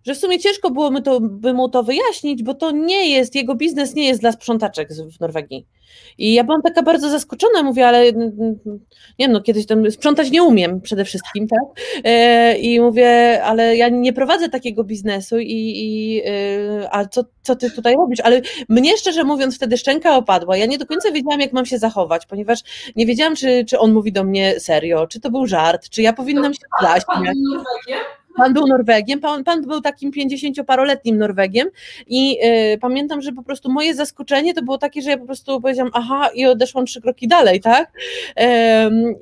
że 0.08 0.14
w 0.14 0.18
sumie 0.18 0.38
ciężko 0.38 0.70
było 0.70 0.90
by, 0.90 1.02
to, 1.02 1.20
by 1.20 1.52
mu 1.54 1.68
to 1.68 1.82
wyjaśnić, 1.82 2.42
bo 2.42 2.54
to 2.54 2.70
nie 2.70 3.10
jest, 3.10 3.34
jego 3.34 3.54
biznes 3.54 3.94
nie 3.94 4.08
jest 4.08 4.20
dla 4.20 4.32
sprzątaczek 4.32 4.88
w 4.92 5.20
Norwegii. 5.20 5.66
I 6.18 6.34
ja 6.34 6.44
byłam 6.44 6.62
taka 6.62 6.82
bardzo 6.82 7.10
zaskoczona, 7.10 7.62
mówię, 7.62 7.86
ale 7.86 8.12
nie 9.18 9.28
no, 9.28 9.40
kiedyś 9.40 9.66
tam 9.66 9.90
sprzątać 9.90 10.30
nie 10.30 10.42
umiem 10.42 10.80
przede 10.80 11.04
wszystkim, 11.04 11.48
tak? 11.48 11.60
E, 12.04 12.58
I 12.58 12.80
mówię, 12.80 13.42
ale 13.44 13.76
ja 13.76 13.88
nie 13.88 14.12
prowadzę 14.12 14.48
takiego 14.48 14.84
biznesu 14.84 15.38
i, 15.38 15.72
i 15.76 16.22
e, 16.26 16.88
a 16.92 17.04
co, 17.04 17.24
co 17.42 17.56
ty 17.56 17.70
tutaj 17.70 17.94
robisz? 17.94 18.20
Ale 18.20 18.40
mnie 18.68 18.96
szczerze 18.96 19.24
mówiąc 19.24 19.56
wtedy 19.56 19.76
szczęka 19.76 20.16
opadła. 20.16 20.56
Ja 20.56 20.66
nie 20.66 20.78
do 20.78 20.86
końca 20.86 21.12
wiedziałam, 21.12 21.40
jak 21.40 21.52
mam 21.52 21.66
się 21.66 21.78
zachować, 21.78 22.26
ponieważ 22.26 22.60
nie 22.96 23.06
wiedziałam, 23.06 23.36
czy, 23.36 23.64
czy 23.64 23.78
on 23.78 23.92
mówi 23.92 24.12
do 24.12 24.24
mnie 24.24 24.60
serio, 24.60 25.06
czy 25.06 25.20
to 25.20 25.30
był 25.30 25.46
żart, 25.46 25.88
czy 25.88 26.02
ja 26.02 26.12
powinnam 26.12 26.54
się 26.54 26.60
zaśmiać. 26.82 27.36
Pan 28.38 28.52
był 28.52 28.66
Norwegiem, 28.66 29.20
pan, 29.20 29.44
pan 29.44 29.62
był 29.62 29.80
takim 29.80 30.10
50-paroletnim 30.10 31.16
Norwegiem 31.16 31.68
i 32.06 32.38
y, 32.74 32.78
pamiętam, 32.78 33.22
że 33.22 33.32
po 33.32 33.42
prostu 33.42 33.72
moje 33.72 33.94
zaskoczenie 33.94 34.54
to 34.54 34.62
było 34.62 34.78
takie, 34.78 35.02
że 35.02 35.10
ja 35.10 35.18
po 35.18 35.26
prostu 35.26 35.60
powiedziałam, 35.60 35.90
aha, 35.94 36.30
i 36.34 36.46
odeszłam 36.46 36.86
trzy 36.86 37.00
kroki 37.00 37.28
dalej, 37.28 37.60
tak? 37.60 37.92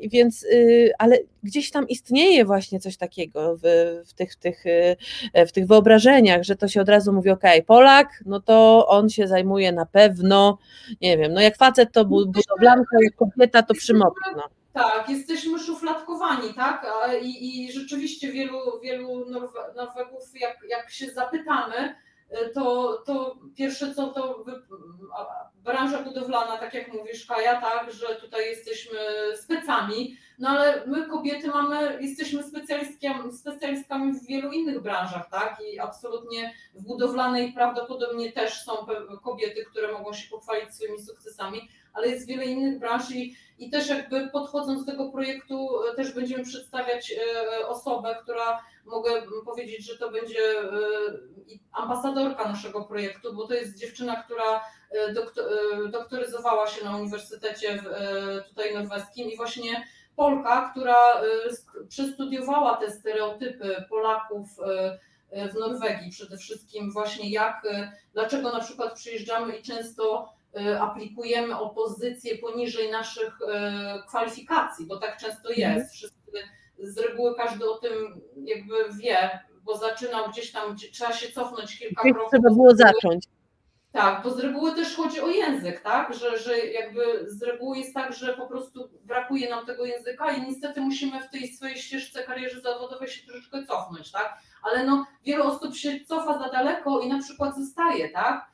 więc, 0.03 0.43
y, 0.45 0.91
ale 0.99 1.19
gdzieś 1.43 1.71
tam 1.71 1.89
istnieje 1.89 2.45
właśnie 2.45 2.81
coś 2.81 2.97
takiego 2.97 3.57
w, 3.57 3.63
w, 4.07 4.15
tych, 4.15 4.33
w, 4.33 4.37
tych, 4.37 4.67
y, 4.67 4.97
w 5.47 5.53
tych 5.53 5.67
wyobrażeniach, 5.67 6.43
że 6.43 6.57
to 6.57 6.69
się 6.69 6.81
od 6.81 6.89
razu 6.89 7.13
mówi, 7.13 7.31
ok, 7.31 7.43
Polak, 7.67 8.09
no 8.27 8.41
to 8.41 8.87
on 8.89 9.09
się 9.09 9.29
zajmuje 9.29 9.73
na 9.73 9.87
pewno, 9.87 10.59
nie 11.01 11.19
wiem, 11.19 11.33
no 11.33 11.41
jak 11.41 11.57
facet 11.57 11.93
to 11.93 12.05
budowlanka, 12.05 12.97
jak 13.03 13.15
kobieta 13.17 13.63
to 13.63 13.75
przymokna. 13.75 14.43
Tak, 14.77 15.09
jesteśmy 15.09 15.59
szufladkowani, 15.59 16.55
tak? 16.55 16.87
I, 17.23 17.65
i 17.65 17.73
rzeczywiście 17.73 18.33
wielu, 18.33 18.81
wielu 18.83 19.27
Norwegów, 19.77 20.41
jak, 20.41 20.59
jak 20.69 20.91
się 20.91 21.11
zapytamy, 21.11 21.95
y, 22.33 22.51
to, 22.55 22.93
to 23.07 23.37
pierwsze 23.57 23.95
co 23.95 24.09
to 24.09 24.45
branża 25.65 26.03
budowlana, 26.03 26.59
tak 26.59 26.75
jak 26.75 26.93
mówisz, 26.93 27.27
Kaja, 27.27 27.61
tak, 27.61 27.93
że 27.93 28.07
tutaj 28.15 28.47
jesteśmy 28.47 28.99
specami, 29.37 30.17
no 30.39 30.49
ale 30.49 30.87
my 30.87 31.07
kobiety 31.07 31.49
mamy, 31.49 31.99
jesteśmy 32.01 32.43
specjalistami, 32.43 33.33
specjalistami 33.33 34.13
w 34.13 34.27
wielu 34.27 34.53
innych 34.53 34.83
branżach, 34.83 35.31
tak? 35.31 35.59
I 35.73 35.79
absolutnie 35.79 36.55
w 36.75 36.83
budowlanej 36.83 37.53
prawdopodobnie 37.53 38.33
też 38.33 38.65
są 38.65 38.73
kobiety, 39.25 39.65
które 39.65 39.93
mogą 39.93 40.13
się 40.13 40.31
pochwalić 40.31 40.75
swoimi 40.75 41.03
sukcesami, 41.03 41.69
ale 41.97 42.09
jest 42.09 42.27
wiele 42.27 42.45
innych 42.45 42.79
branż 42.79 43.11
i, 43.11 43.37
i 43.59 43.71
też 43.71 43.89
jakby 43.89 44.29
podchodząc 44.29 44.85
do 44.85 44.93
tego 44.93 45.11
projektu 45.11 45.69
e, 45.93 45.97
też 45.97 46.15
będziemy 46.15 46.45
przedstawiać 46.45 47.13
e, 47.13 47.69
osobę, 47.69 48.17
która 48.23 48.65
mogę 48.85 49.11
powiedzieć, 49.45 49.87
że 49.87 49.99
to 49.99 50.11
będzie 50.11 50.61
e, 50.61 50.65
ambasadorka 51.73 52.49
naszego 52.49 52.85
projektu, 52.85 53.35
bo 53.35 53.47
to 53.47 53.55
jest 53.55 53.79
dziewczyna, 53.79 54.23
która 54.23 54.65
doktoryzowała 55.91 56.67
się 56.67 56.85
na 56.85 56.97
Uniwersytecie 56.97 57.83
tutaj 58.49 58.75
norweskim 58.75 59.31
i 59.31 59.37
właśnie 59.37 59.87
Polka, 60.17 60.71
która 60.71 60.97
przestudiowała 61.89 62.77
te 62.77 62.91
stereotypy 62.91 63.85
Polaków 63.89 64.49
w 65.53 65.55
Norwegii 65.59 66.11
przede 66.11 66.37
wszystkim 66.37 66.93
właśnie 66.93 67.31
jak, 67.31 67.63
dlaczego 68.15 68.53
na 68.53 68.61
przykład 68.61 68.95
przyjeżdżamy 68.95 69.57
i 69.57 69.63
często 69.63 70.33
aplikujemy 70.81 71.59
o 71.59 71.71
pozycje 71.71 72.39
poniżej 72.39 72.91
naszych 72.91 73.39
y, 73.41 74.09
kwalifikacji, 74.09 74.87
bo 74.87 74.97
tak 74.97 75.17
często 75.17 75.49
mhm. 75.49 75.77
jest. 75.77 75.95
Wszyscy, 75.95 76.17
z 76.79 76.99
reguły 76.99 77.35
każdy 77.37 77.71
o 77.71 77.79
tym 77.79 78.21
jakby 78.37 78.75
wie, 79.03 79.41
bo 79.65 79.77
zaczynał 79.77 80.31
gdzieś 80.31 80.53
tam, 80.53 80.75
gdzie 80.75 80.89
trzeba 80.89 81.13
się 81.13 81.33
cofnąć 81.33 81.79
kilka 81.79 82.03
Gdzieś 82.03 82.13
kroków. 82.13 82.31
Trzeba 82.31 82.51
było 82.55 82.75
zacząć. 82.75 83.25
Tak, 83.93 84.23
bo 84.23 84.31
z 84.31 84.39
reguły 84.39 84.75
też 84.75 84.97
chodzi 84.97 85.21
o 85.21 85.29
język, 85.29 85.81
tak? 85.81 86.15
Że, 86.15 86.39
że 86.39 86.59
jakby 86.59 87.03
z 87.27 87.43
reguły 87.43 87.79
jest 87.79 87.95
tak, 87.95 88.13
że 88.13 88.35
po 88.35 88.47
prostu 88.47 88.89
brakuje 89.05 89.51
nam 89.51 89.67
tego 89.67 89.85
języka 89.85 90.33
i 90.33 90.43
niestety 90.43 90.81
musimy 90.81 91.21
w 91.23 91.31
tej 91.31 91.49
swojej 91.49 91.77
ścieżce 91.77 92.25
kariery 92.25 92.61
zawodowej 92.61 93.09
się 93.09 93.27
troszeczkę 93.27 93.67
cofnąć, 93.67 94.13
tak? 94.13 94.39
Ale 94.63 94.85
no, 94.85 95.07
wiele 95.25 95.45
osób 95.45 95.77
się 95.77 96.01
cofa 96.05 96.39
za 96.39 96.49
daleko 96.49 97.01
i 97.01 97.09
na 97.09 97.19
przykład 97.19 97.57
zostaje, 97.57 98.09
tak? 98.09 98.47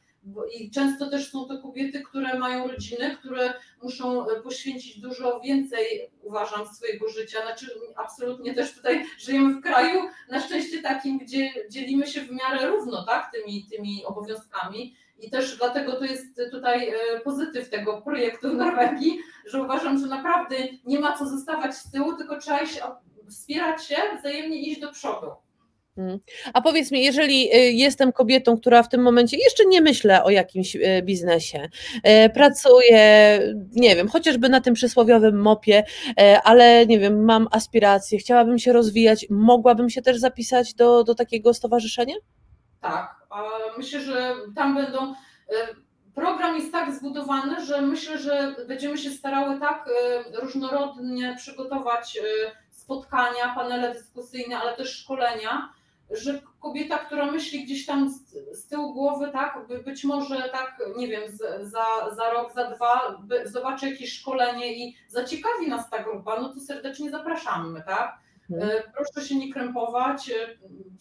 I 0.58 0.70
często 0.70 1.10
też 1.10 1.30
są 1.30 1.44
to 1.44 1.62
kobiety, 1.62 2.02
które 2.02 2.38
mają 2.38 2.68
rodziny, 2.68 3.16
które 3.16 3.54
muszą 3.82 4.30
e, 4.30 4.40
poświęcić 4.40 5.00
dużo 5.00 5.40
więcej, 5.40 6.10
uważam, 6.22 6.66
swojego 6.66 7.08
życia. 7.08 7.42
Znaczy, 7.42 7.66
absolutnie 7.96 8.54
też 8.54 8.74
tutaj 8.74 9.04
żyjemy 9.26 9.54
w 9.54 9.62
kraju, 9.62 10.00
na 10.30 10.40
szczęście 10.40 10.82
takim, 10.82 11.18
gdzie 11.18 11.50
dzielimy 11.70 12.06
się 12.06 12.20
w 12.20 12.30
miarę 12.30 12.66
równo 12.66 13.04
tak, 13.04 13.32
tymi, 13.32 13.66
tymi 13.70 14.04
obowiązkami. 14.04 14.96
i 15.18 15.30
też 15.30 15.56
dlatego 15.56 15.92
to 15.92 16.04
jest 16.04 16.40
tutaj 16.50 16.88
e, 16.88 17.20
pozytyw 17.20 17.70
tego 17.70 18.02
projektu 18.02 18.50
w 18.50 18.54
Norwegii, 18.64 19.18
że 19.46 19.62
uważam, 19.62 19.98
że 19.98 20.06
naprawdę 20.06 20.56
nie 20.84 21.00
ma 21.00 21.18
co 21.18 21.26
zostawać 21.26 21.74
z 21.74 21.90
tyłu, 21.90 22.16
tylko 22.16 22.38
trzeba 22.38 22.66
się 22.66 22.82
wspierać 23.28 23.86
się, 23.86 23.96
wzajemnie 24.18 24.56
iść 24.56 24.80
do 24.80 24.92
przodu. 24.92 25.26
Mm. 25.96 26.18
A 26.54 26.60
powiedz 26.60 26.90
mi, 26.90 27.04
jeżeli 27.04 27.56
y, 27.56 27.72
jestem 27.72 28.12
kobietą, 28.12 28.56
która 28.56 28.82
w 28.82 28.88
tym 28.88 29.02
momencie 29.02 29.36
jeszcze 29.36 29.64
nie 29.66 29.80
myślę 29.80 30.24
o 30.24 30.30
jakimś 30.30 30.76
y, 30.76 31.02
biznesie, 31.02 31.68
y, 31.96 32.30
pracuję, 32.30 33.38
nie 33.72 33.96
wiem, 33.96 34.08
chociażby 34.08 34.48
na 34.48 34.60
tym 34.60 34.74
przysłowiowym 34.74 35.40
mopie, 35.40 35.84
ale 36.44 36.86
nie 36.86 36.98
wiem, 36.98 37.24
mam 37.24 37.48
aspiracje, 37.50 38.18
chciałabym 38.18 38.58
się 38.58 38.72
rozwijać, 38.72 39.26
mogłabym 39.30 39.90
się 39.90 40.02
też 40.02 40.18
zapisać 40.18 40.74
do, 40.74 41.04
do 41.04 41.14
takiego 41.14 41.54
stowarzyszenia? 41.54 42.14
Tak, 42.80 43.16
myślę, 43.78 44.00
że 44.00 44.34
tam 44.56 44.74
będą. 44.74 45.14
Program 46.14 46.56
jest 46.56 46.72
tak 46.72 46.94
zbudowany, 46.94 47.64
że 47.64 47.82
myślę, 47.82 48.18
że 48.18 48.54
będziemy 48.68 48.98
się 48.98 49.10
starały 49.10 49.60
tak 49.60 49.88
różnorodnie 50.42 51.34
przygotować 51.38 52.18
spotkania, 52.70 53.54
panele 53.54 53.92
dyskusyjne, 53.92 54.58
ale 54.58 54.76
też 54.76 54.98
szkolenia, 54.98 55.72
że 56.12 56.40
kobieta, 56.60 56.98
która 56.98 57.26
myśli 57.26 57.64
gdzieś 57.64 57.86
tam 57.86 58.10
z, 58.10 58.20
z 58.52 58.66
tyłu 58.66 58.92
głowy, 58.92 59.30
tak, 59.32 59.58
być 59.84 60.04
może 60.04 60.48
tak, 60.52 60.78
nie 60.96 61.08
wiem, 61.08 61.22
z, 61.30 61.70
za, 61.70 62.14
za 62.16 62.30
rok, 62.30 62.54
za 62.54 62.70
dwa, 62.70 63.22
zobaczy 63.44 63.90
jakieś 63.90 64.12
szkolenie 64.12 64.76
i 64.76 64.96
zaciekawi 65.08 65.68
nas 65.68 65.90
ta 65.90 66.02
grupa, 66.02 66.40
no 66.40 66.54
to 66.54 66.60
serdecznie 66.60 67.10
zapraszamy, 67.10 67.82
tak? 67.86 68.18
Mhm. 68.50 68.70
E, 68.70 68.82
proszę 68.96 69.28
się 69.28 69.36
nie 69.36 69.52
krępować, 69.52 70.30
e, 70.30 70.34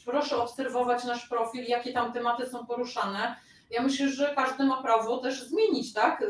proszę 0.06 0.38
obserwować 0.38 1.04
nasz 1.04 1.30
profil, 1.30 1.64
jakie 1.64 1.94
tam 1.94 2.14
tematy 2.14 2.46
są 2.46 2.66
poruszane 2.66 3.36
ja 3.72 3.82
myślę, 3.82 4.08
że 4.08 4.34
każdy 4.36 4.64
ma 4.64 4.82
prawo 4.82 5.18
też 5.18 5.44
zmienić, 5.44 5.94
tak, 5.94 6.22
y, 6.22 6.26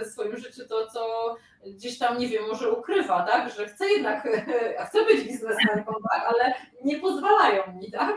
y, 0.00 0.04
w 0.04 0.06
swoim 0.06 0.36
życiu 0.36 0.68
to, 0.68 0.86
co 0.86 1.34
gdzieś 1.66 1.98
tam, 1.98 2.18
nie 2.18 2.28
wiem, 2.28 2.44
może 2.48 2.72
ukrywa, 2.72 3.22
tak, 3.22 3.50
że 3.50 3.66
chce 3.66 3.88
jednak, 3.88 4.28
chce 4.88 5.04
być 5.04 5.24
biznesmenką, 5.24 5.92
tak, 6.10 6.24
ale 6.28 6.54
nie 6.84 6.98
pozwalają 6.98 7.72
mi, 7.72 7.90
tak 7.90 8.16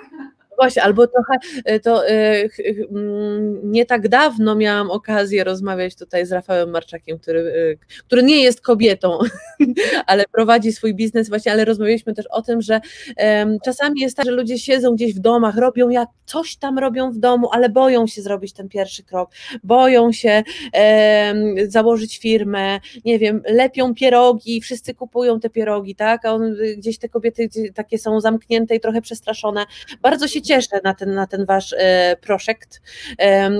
właśnie, 0.59 0.83
albo 0.83 1.07
trochę 1.07 1.33
e, 1.65 1.79
to 1.79 2.07
e, 2.07 2.49
mm, 2.91 3.71
nie 3.71 3.85
tak 3.85 4.07
dawno 4.07 4.55
miałam 4.55 4.91
okazję 4.91 5.43
rozmawiać 5.43 5.95
tutaj 5.95 6.25
z 6.25 6.31
Rafałem 6.31 6.69
Marczakiem, 6.69 7.19
który, 7.19 7.39
e, 7.39 8.01
który 8.07 8.23
nie 8.23 8.43
jest 8.43 8.61
kobietą, 8.61 9.19
ale 10.07 10.23
prowadzi 10.31 10.71
swój 10.71 10.95
biznes 10.95 11.29
właśnie, 11.29 11.51
ale 11.51 11.65
rozmawialiśmy 11.65 12.13
też 12.13 12.25
o 12.27 12.41
tym, 12.41 12.61
że 12.61 12.81
czasami 13.65 14.01
jest 14.01 14.17
tak, 14.17 14.25
że 14.25 14.31
ludzie 14.31 14.59
siedzą 14.59 14.95
gdzieś 14.95 15.13
w 15.15 15.19
domach, 15.19 15.57
robią 15.57 15.89
jak 15.89 16.09
coś 16.25 16.57
tam 16.57 16.79
robią 16.79 17.11
w 17.11 17.17
domu, 17.17 17.49
ale 17.51 17.69
boją 17.69 18.07
się 18.07 18.21
zrobić 18.21 18.53
ten 18.53 18.69
pierwszy 18.69 19.03
krok, 19.03 19.29
boją 19.63 20.11
się 20.11 20.43
założyć 21.67 22.19
firmę, 22.19 22.79
nie 23.05 23.19
wiem, 23.19 23.41
lepią 23.45 23.93
pierogi, 23.95 24.61
wszyscy 24.61 24.93
kupują 24.93 25.39
te 25.39 25.49
pierogi, 25.49 25.95
tak, 25.95 26.25
a 26.25 26.33
on, 26.33 26.55
gdzieś 26.77 26.97
te 26.97 27.09
kobiety 27.09 27.49
takie 27.73 27.97
są 27.97 28.21
zamknięte 28.21 28.75
i 28.75 28.79
trochę 28.79 29.01
przestraszone. 29.01 29.65
Bardzo 30.01 30.27
się 30.27 30.41
cieszę 30.49 30.79
na 30.83 30.93
ten, 30.93 31.13
na 31.13 31.27
ten 31.27 31.45
wasz 31.45 31.75
e, 31.77 32.15
projekt. 32.21 32.81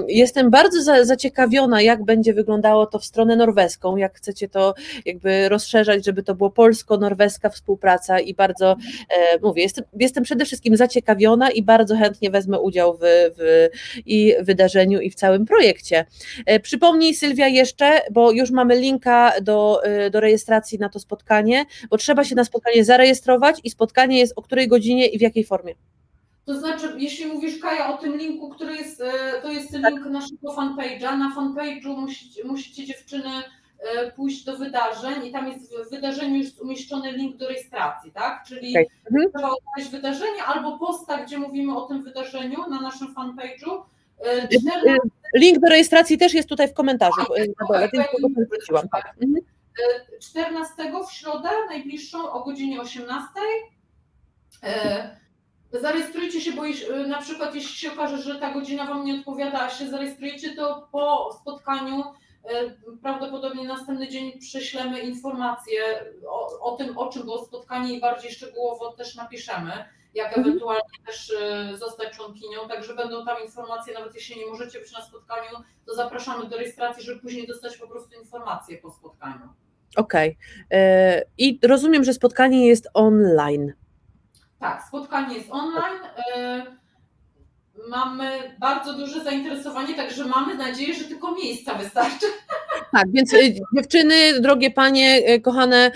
Jestem 0.08 0.50
bardzo 0.50 1.05
zaciekawiona, 1.05 1.81
jak 1.81 2.03
będzie 2.03 2.34
wyglądało 2.34 2.86
to 2.86 3.00
w 3.00 3.05
stronę 3.05 3.36
norweską, 3.36 3.98
jak 3.98 4.17
chcecie 4.17 4.50
to 4.50 4.74
jakby 5.05 5.50
rozszerzać, 5.50 6.05
żeby 6.05 6.24
to 6.24 6.36
było 6.36 6.50
polsko-norweska 6.50 7.50
współpraca 7.50 8.19
i 8.19 8.34
bardzo, 8.34 8.75
e, 9.10 9.39
mówię, 9.41 9.63
jestem, 9.63 9.86
jestem 10.00 10.24
przede 10.24 10.46
wszystkim 10.46 10.77
zaciekawiona 10.77 11.51
i 11.51 11.63
bardzo 11.63 11.96
chętnie 11.96 12.29
wezmę 12.29 12.60
udział 12.60 12.98
w, 12.98 13.00
w 13.38 13.69
i 14.05 14.36
wydarzeniu 14.41 15.00
i 15.00 15.10
w 15.10 15.15
całym 15.15 15.46
projekcie. 15.46 16.05
E, 16.46 16.60
przypomnij 16.60 17.15
Sylwia 17.15 17.48
jeszcze, 17.48 18.01
bo 18.12 18.31
już 18.31 18.51
mamy 18.51 18.79
linka 18.79 19.31
do, 19.41 19.81
do 20.12 20.19
rejestracji 20.19 20.79
na 20.79 20.89
to 20.89 21.00
spotkanie, 21.00 21.65
bo 21.90 21.98
trzeba 21.98 22.24
się 22.24 22.35
na 22.35 22.44
spotkanie 22.44 22.85
zarejestrować 22.85 23.59
i 23.63 23.70
spotkanie 23.70 24.20
jest 24.20 24.33
o 24.35 24.42
której 24.42 24.68
godzinie 24.68 25.07
i 25.07 25.18
w 25.18 25.22
jakiej 25.22 25.44
formie. 25.44 25.75
To 26.50 26.59
znaczy, 26.59 26.94
jeśli 26.98 27.25
mówisz 27.25 27.59
Kaja 27.59 27.94
o 27.94 27.98
tym 27.98 28.18
linku, 28.18 28.50
który 28.50 28.75
jest, 28.75 29.01
e, 29.01 29.42
to 29.42 29.51
jest 29.51 29.74
link 29.74 30.05
naszego 30.05 30.53
fanpage'a. 30.53 31.18
Na 31.18 31.35
fanpage'u 31.35 31.98
musicie, 31.98 32.44
musicie 32.44 32.85
dziewczyny 32.85 33.29
e, 33.79 34.12
pójść 34.12 34.44
do 34.44 34.57
wydarzeń 34.57 35.25
i 35.25 35.31
tam 35.31 35.48
jest 35.48 35.75
w 35.75 35.90
wydarzeniu 35.90 36.35
już 36.35 36.59
umieszczony 36.59 37.12
link 37.12 37.38
do 37.38 37.48
rejestracji, 37.48 38.12
tak? 38.12 38.44
Czyli 38.48 38.72
okay. 38.72 38.85
Mhm. 39.12 39.31
trzeba 39.31 39.50
odnaleźć 39.50 39.92
wydarzenie 39.92 40.44
albo 40.44 40.77
posta, 40.77 41.25
gdzie 41.25 41.38
mówimy 41.38 41.77
o 41.77 41.81
tym 41.81 42.03
wydarzeniu 42.03 42.70
na 42.70 42.81
naszym 42.81 43.16
fanpage'u. 43.16 43.81
14... 44.51 44.90
E, 44.90 44.98
link 45.35 45.59
do 45.59 45.68
rejestracji 45.68 46.18
też 46.18 46.33
jest 46.33 46.50
tutaj 46.50 46.68
w 46.68 46.74
komentarzu. 46.74 47.16
Tak, 47.18 47.27
14 50.22 50.74
w 51.07 51.12
środę 51.12 51.50
najbliższą 51.70 52.31
o 52.31 52.44
godzinie 52.44 52.81
18. 52.81 53.29
Zarejestrujcie 55.72 56.42
się, 56.42 56.51
bo 56.51 56.66
y, 56.66 57.08
na 57.08 57.22
przykład 57.22 57.55
jeśli 57.55 57.75
się 57.75 57.92
okaże, 57.94 58.18
że 58.18 58.40
ta 58.40 58.53
godzina 58.53 58.86
Wam 58.86 59.05
nie 59.05 59.16
odpowiada, 59.16 59.62
a 59.62 59.70
się 59.70 59.90
zarejestrujecie, 59.90 60.55
to 60.55 60.88
po 60.92 61.38
spotkaniu 61.42 62.00
y, 62.00 62.98
prawdopodobnie 63.01 63.68
następny 63.68 64.08
dzień 64.08 64.40
prześlemy 64.40 65.00
informacje 65.00 65.82
o, 66.27 66.60
o 66.60 66.77
tym, 66.77 66.98
o 66.98 67.08
czym 67.08 67.24
było 67.24 67.46
spotkanie 67.46 67.94
i 67.94 68.01
bardziej 68.01 68.32
szczegółowo 68.32 68.92
też 68.92 69.16
napiszemy, 69.16 69.72
jak 70.14 70.27
mhm. 70.27 70.48
ewentualnie 70.48 71.00
też 71.05 71.29
y, 71.29 71.77
zostać 71.77 72.10
członkinią, 72.16 72.68
także 72.68 72.96
będą 72.96 73.25
tam 73.25 73.44
informacje, 73.44 73.94
nawet 73.94 74.16
jeśli 74.16 74.40
nie 74.40 74.46
możecie 74.46 74.79
być 74.79 74.92
na 74.92 75.01
spotkaniu, 75.01 75.58
to 75.86 75.96
zapraszamy 75.96 76.50
do 76.50 76.58
rejestracji, 76.58 77.03
żeby 77.03 77.22
później 77.22 77.48
dostać 77.48 77.77
po 77.77 77.88
prostu 77.88 78.20
informacje 78.20 78.77
po 78.77 78.92
spotkaniu. 78.92 79.50
Okej. 79.96 80.38
Okay. 80.66 81.24
I 81.38 81.60
rozumiem, 81.64 82.03
że 82.03 82.14
spotkanie 82.14 82.68
jest 82.68 82.90
online. 82.94 83.74
Tak, 84.59 84.83
spotkanie 84.83 85.35
jest 85.35 85.51
online. 85.51 86.00
Mamy 87.87 88.29
bardzo 88.59 88.94
duże 88.94 89.24
zainteresowanie, 89.24 89.96
także 89.96 90.25
mamy 90.25 90.55
nadzieję, 90.55 90.94
że 90.96 91.03
tylko 91.03 91.35
miejsca 91.35 91.75
wystarczy. 91.75 92.25
Tak, 92.92 93.11
więc 93.11 93.33
e, 93.33 93.37
dziewczyny, 93.75 94.42
drogie 94.42 94.72
panie, 94.72 95.22
e, 95.25 95.39
kochane, 95.39 95.92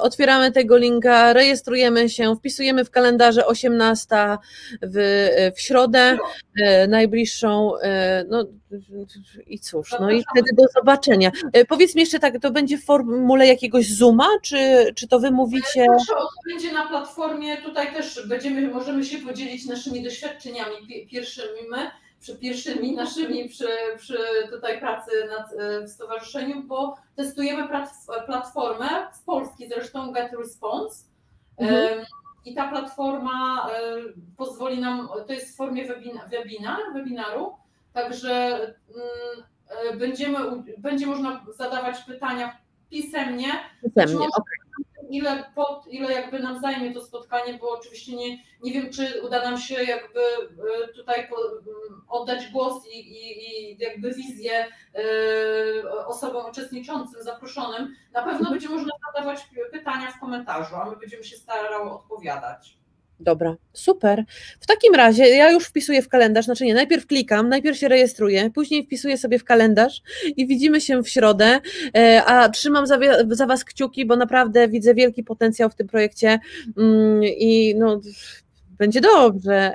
otwieramy 0.00 0.52
tego 0.52 0.76
linka, 0.76 1.32
rejestrujemy 1.32 2.08
się, 2.08 2.36
wpisujemy 2.36 2.84
w 2.84 2.90
kalendarze 2.90 3.46
18 3.46 4.16
w, 4.82 5.28
w 5.56 5.60
środę 5.60 6.18
najbliższą. 6.88 7.72
No, 8.28 8.46
i 9.46 9.58
cóż, 9.58 9.94
no 10.00 10.10
i 10.10 10.24
wtedy 10.32 10.50
do 10.56 10.64
zobaczenia. 10.74 11.30
Powiedz 11.68 11.94
mi 11.94 12.00
jeszcze 12.00 12.18
tak, 12.18 12.34
to 12.42 12.50
będzie 12.50 12.78
w 12.78 12.84
formule 12.84 13.46
jakiegoś 13.46 13.94
Zooma, 13.94 14.28
czy, 14.42 14.92
czy 14.94 15.08
to 15.08 15.20
wy 15.20 15.30
mówicie? 15.30 15.86
To 16.08 16.28
będzie 16.46 16.72
na 16.72 16.88
platformie, 16.88 17.56
tutaj 17.56 17.94
też 17.94 18.26
będziemy, 18.28 18.68
możemy 18.68 19.04
się 19.04 19.18
podzielić 19.18 19.66
naszymi 19.66 20.02
doświadczeniami 20.02 20.86
pierwszymi 21.10 21.68
przy 22.20 22.38
pierwszymi 22.38 22.92
naszymi 23.02 23.48
przy, 23.48 23.68
przy 23.96 24.18
tutaj 24.50 24.80
pracy 24.80 25.10
nad, 25.28 25.52
e, 25.52 25.80
w 25.86 25.90
stowarzyszeniu, 25.90 26.62
bo 26.62 26.96
testujemy 27.16 27.68
platformę 28.26 28.88
z 29.12 29.22
Polski 29.22 29.68
zresztą 29.68 30.12
Get 30.12 30.32
Response. 30.32 31.04
Mhm. 31.58 32.04
I 32.44 32.54
ta 32.54 32.68
platforma 32.68 33.70
e, 33.70 33.96
pozwoli 34.36 34.80
nam, 34.80 35.08
to 35.26 35.32
jest 35.32 35.54
w 35.54 35.56
formie 35.56 35.86
webinar, 36.30 36.80
webinaru, 36.94 37.56
Także 37.92 38.58
mm, 38.58 39.44
e, 39.92 39.96
będziemy, 39.96 40.38
będzie 40.78 41.06
można 41.06 41.44
zadawać 41.56 41.98
pytania 42.00 42.58
pisemnie. 42.90 43.48
Pisemnie, 43.82 44.26
okay. 44.26 44.61
Ile, 45.12 45.44
pod, 45.54 45.86
ile 45.86 46.12
jakby 46.12 46.38
nam 46.38 46.60
zajmie 46.60 46.94
to 46.94 47.00
spotkanie, 47.00 47.54
bo 47.54 47.70
oczywiście 47.70 48.16
nie, 48.16 48.38
nie 48.62 48.72
wiem, 48.72 48.90
czy 48.92 49.22
uda 49.22 49.42
nam 49.44 49.58
się 49.58 49.74
jakby 49.84 50.20
e, 50.20 50.88
tutaj 50.94 51.20
mm, 51.20 52.02
oddać 52.08 52.48
głos 52.48 52.86
i, 52.86 52.98
i, 52.98 53.72
i 53.72 53.78
jakby 53.78 54.14
wizję 54.14 54.66
e, 54.94 56.06
osobom 56.06 56.50
uczestniczącym, 56.50 57.22
zaproszonym. 57.22 57.94
Na 58.12 58.22
pewno 58.22 58.50
będzie 58.50 58.68
można 58.68 58.92
zadawać 59.06 59.48
pytania 59.72 60.10
w 60.10 60.20
komentarzu, 60.20 60.76
a 60.76 60.90
my 60.90 60.96
będziemy 60.96 61.24
się 61.24 61.36
starały 61.36 61.90
odpowiadać. 61.90 62.81
Dobra, 63.22 63.56
super. 63.72 64.24
W 64.60 64.66
takim 64.66 64.94
razie 64.94 65.28
ja 65.28 65.50
już 65.50 65.64
wpisuję 65.64 66.02
w 66.02 66.08
kalendarz, 66.08 66.44
znaczy 66.44 66.64
nie, 66.64 66.74
najpierw 66.74 67.06
klikam, 67.06 67.48
najpierw 67.48 67.78
się 67.78 67.88
rejestruję, 67.88 68.50
później 68.50 68.84
wpisuję 68.84 69.18
sobie 69.18 69.38
w 69.38 69.44
kalendarz 69.44 70.02
i 70.36 70.46
widzimy 70.46 70.80
się 70.80 71.02
w 71.02 71.08
środę, 71.08 71.60
e, 71.96 72.24
a 72.24 72.48
trzymam 72.48 72.86
za, 72.86 72.98
za 73.30 73.46
Was 73.46 73.64
kciuki, 73.64 74.06
bo 74.06 74.16
naprawdę 74.16 74.68
widzę 74.68 74.94
wielki 74.94 75.24
potencjał 75.24 75.70
w 75.70 75.74
tym 75.74 75.88
projekcie 75.88 76.38
mm, 76.76 77.24
i 77.24 77.74
no, 77.78 78.00
będzie 78.78 79.00
dobrze. 79.00 79.72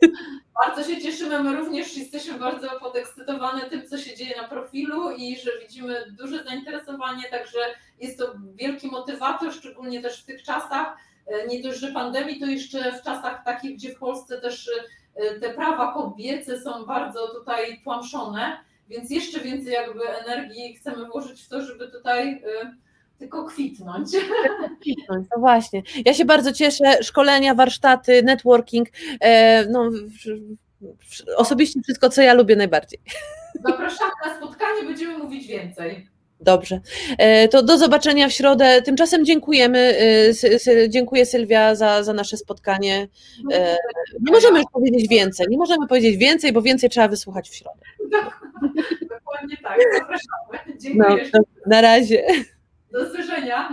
Bardzo 0.66 0.90
się 0.90 1.00
cieszymy, 1.00 1.42
my 1.42 1.56
również 1.56 1.96
jesteśmy 1.96 2.38
bardzo 2.38 2.68
podekscytowane 2.80 3.70
tym, 3.70 3.88
co 3.88 3.98
się 3.98 4.16
dzieje 4.16 4.36
na 4.42 4.48
profilu 4.48 5.10
i 5.10 5.36
że 5.36 5.50
widzimy 5.62 6.04
duże 6.18 6.44
zainteresowanie, 6.44 7.24
także 7.30 7.58
jest 8.00 8.18
to 8.18 8.34
wielki 8.54 8.86
motywator, 8.86 9.52
szczególnie 9.52 10.02
też 10.02 10.22
w 10.22 10.24
tych 10.24 10.42
czasach, 10.42 10.96
nie 11.48 11.62
dość, 11.62 11.78
że 11.78 11.92
pandemii, 11.92 12.40
to 12.40 12.46
jeszcze 12.46 12.92
w 12.92 13.02
czasach 13.02 13.44
takich, 13.44 13.76
gdzie 13.76 13.94
w 13.94 13.98
Polsce 13.98 14.40
też 14.40 14.68
y, 14.68 15.40
te 15.40 15.50
prawa 15.50 15.92
kobiece 15.92 16.60
są 16.60 16.86
bardzo 16.86 17.28
tutaj 17.28 17.80
tłamszone, 17.84 18.56
więc 18.88 19.10
jeszcze 19.10 19.40
więcej 19.40 19.72
jakby 19.72 20.08
energii 20.08 20.74
chcemy 20.74 21.06
włożyć 21.06 21.42
w 21.42 21.48
to, 21.48 21.62
żeby 21.62 21.90
tutaj 21.90 22.32
y, 22.32 22.76
tylko 23.18 23.44
kwitnąć. 24.80 25.28
No 25.30 25.38
właśnie. 25.38 25.82
Ja 26.04 26.14
się 26.14 26.24
bardzo 26.24 26.52
cieszę. 26.52 27.02
Szkolenia, 27.02 27.54
warsztaty, 27.54 28.22
networking. 28.22 28.88
E, 29.20 29.66
no, 29.66 29.90
osobiście 31.36 31.80
wszystko, 31.82 32.08
co 32.08 32.22
ja 32.22 32.34
lubię 32.34 32.56
najbardziej. 32.56 33.00
Zapraszamy 33.66 34.12
na 34.26 34.36
spotkanie, 34.36 34.82
będziemy 34.82 35.18
mówić 35.18 35.46
więcej. 35.46 36.08
Dobrze. 36.40 36.80
E, 37.18 37.48
to 37.48 37.62
do 37.62 37.78
zobaczenia 37.78 38.28
w 38.28 38.32
środę. 38.32 38.82
Tymczasem 38.82 39.24
dziękujemy. 39.24 39.78
E, 40.66 40.88
dziękuję 40.88 41.26
Sylwia 41.26 41.74
za, 41.74 42.02
za 42.02 42.12
nasze 42.12 42.36
spotkanie. 42.36 43.08
E, 43.52 43.76
nie 44.20 44.32
możemy 44.32 44.58
już 44.58 44.66
powiedzieć 44.72 45.08
więcej. 45.08 45.46
Nie 45.50 45.58
możemy 45.58 45.86
powiedzieć 45.86 46.16
więcej, 46.16 46.52
bo 46.52 46.62
więcej 46.62 46.90
trzeba 46.90 47.08
wysłuchać 47.08 47.50
w 47.50 47.54
środę. 47.54 47.80
Dokładnie 49.08 49.56
tak. 49.62 49.78
Zapraszamy. 49.92 50.78
Dziękuję. 50.78 51.30
No, 51.34 51.40
na 51.66 51.80
razie. 51.80 52.26
Do 52.92 53.02
usłyszenia. 53.02 53.68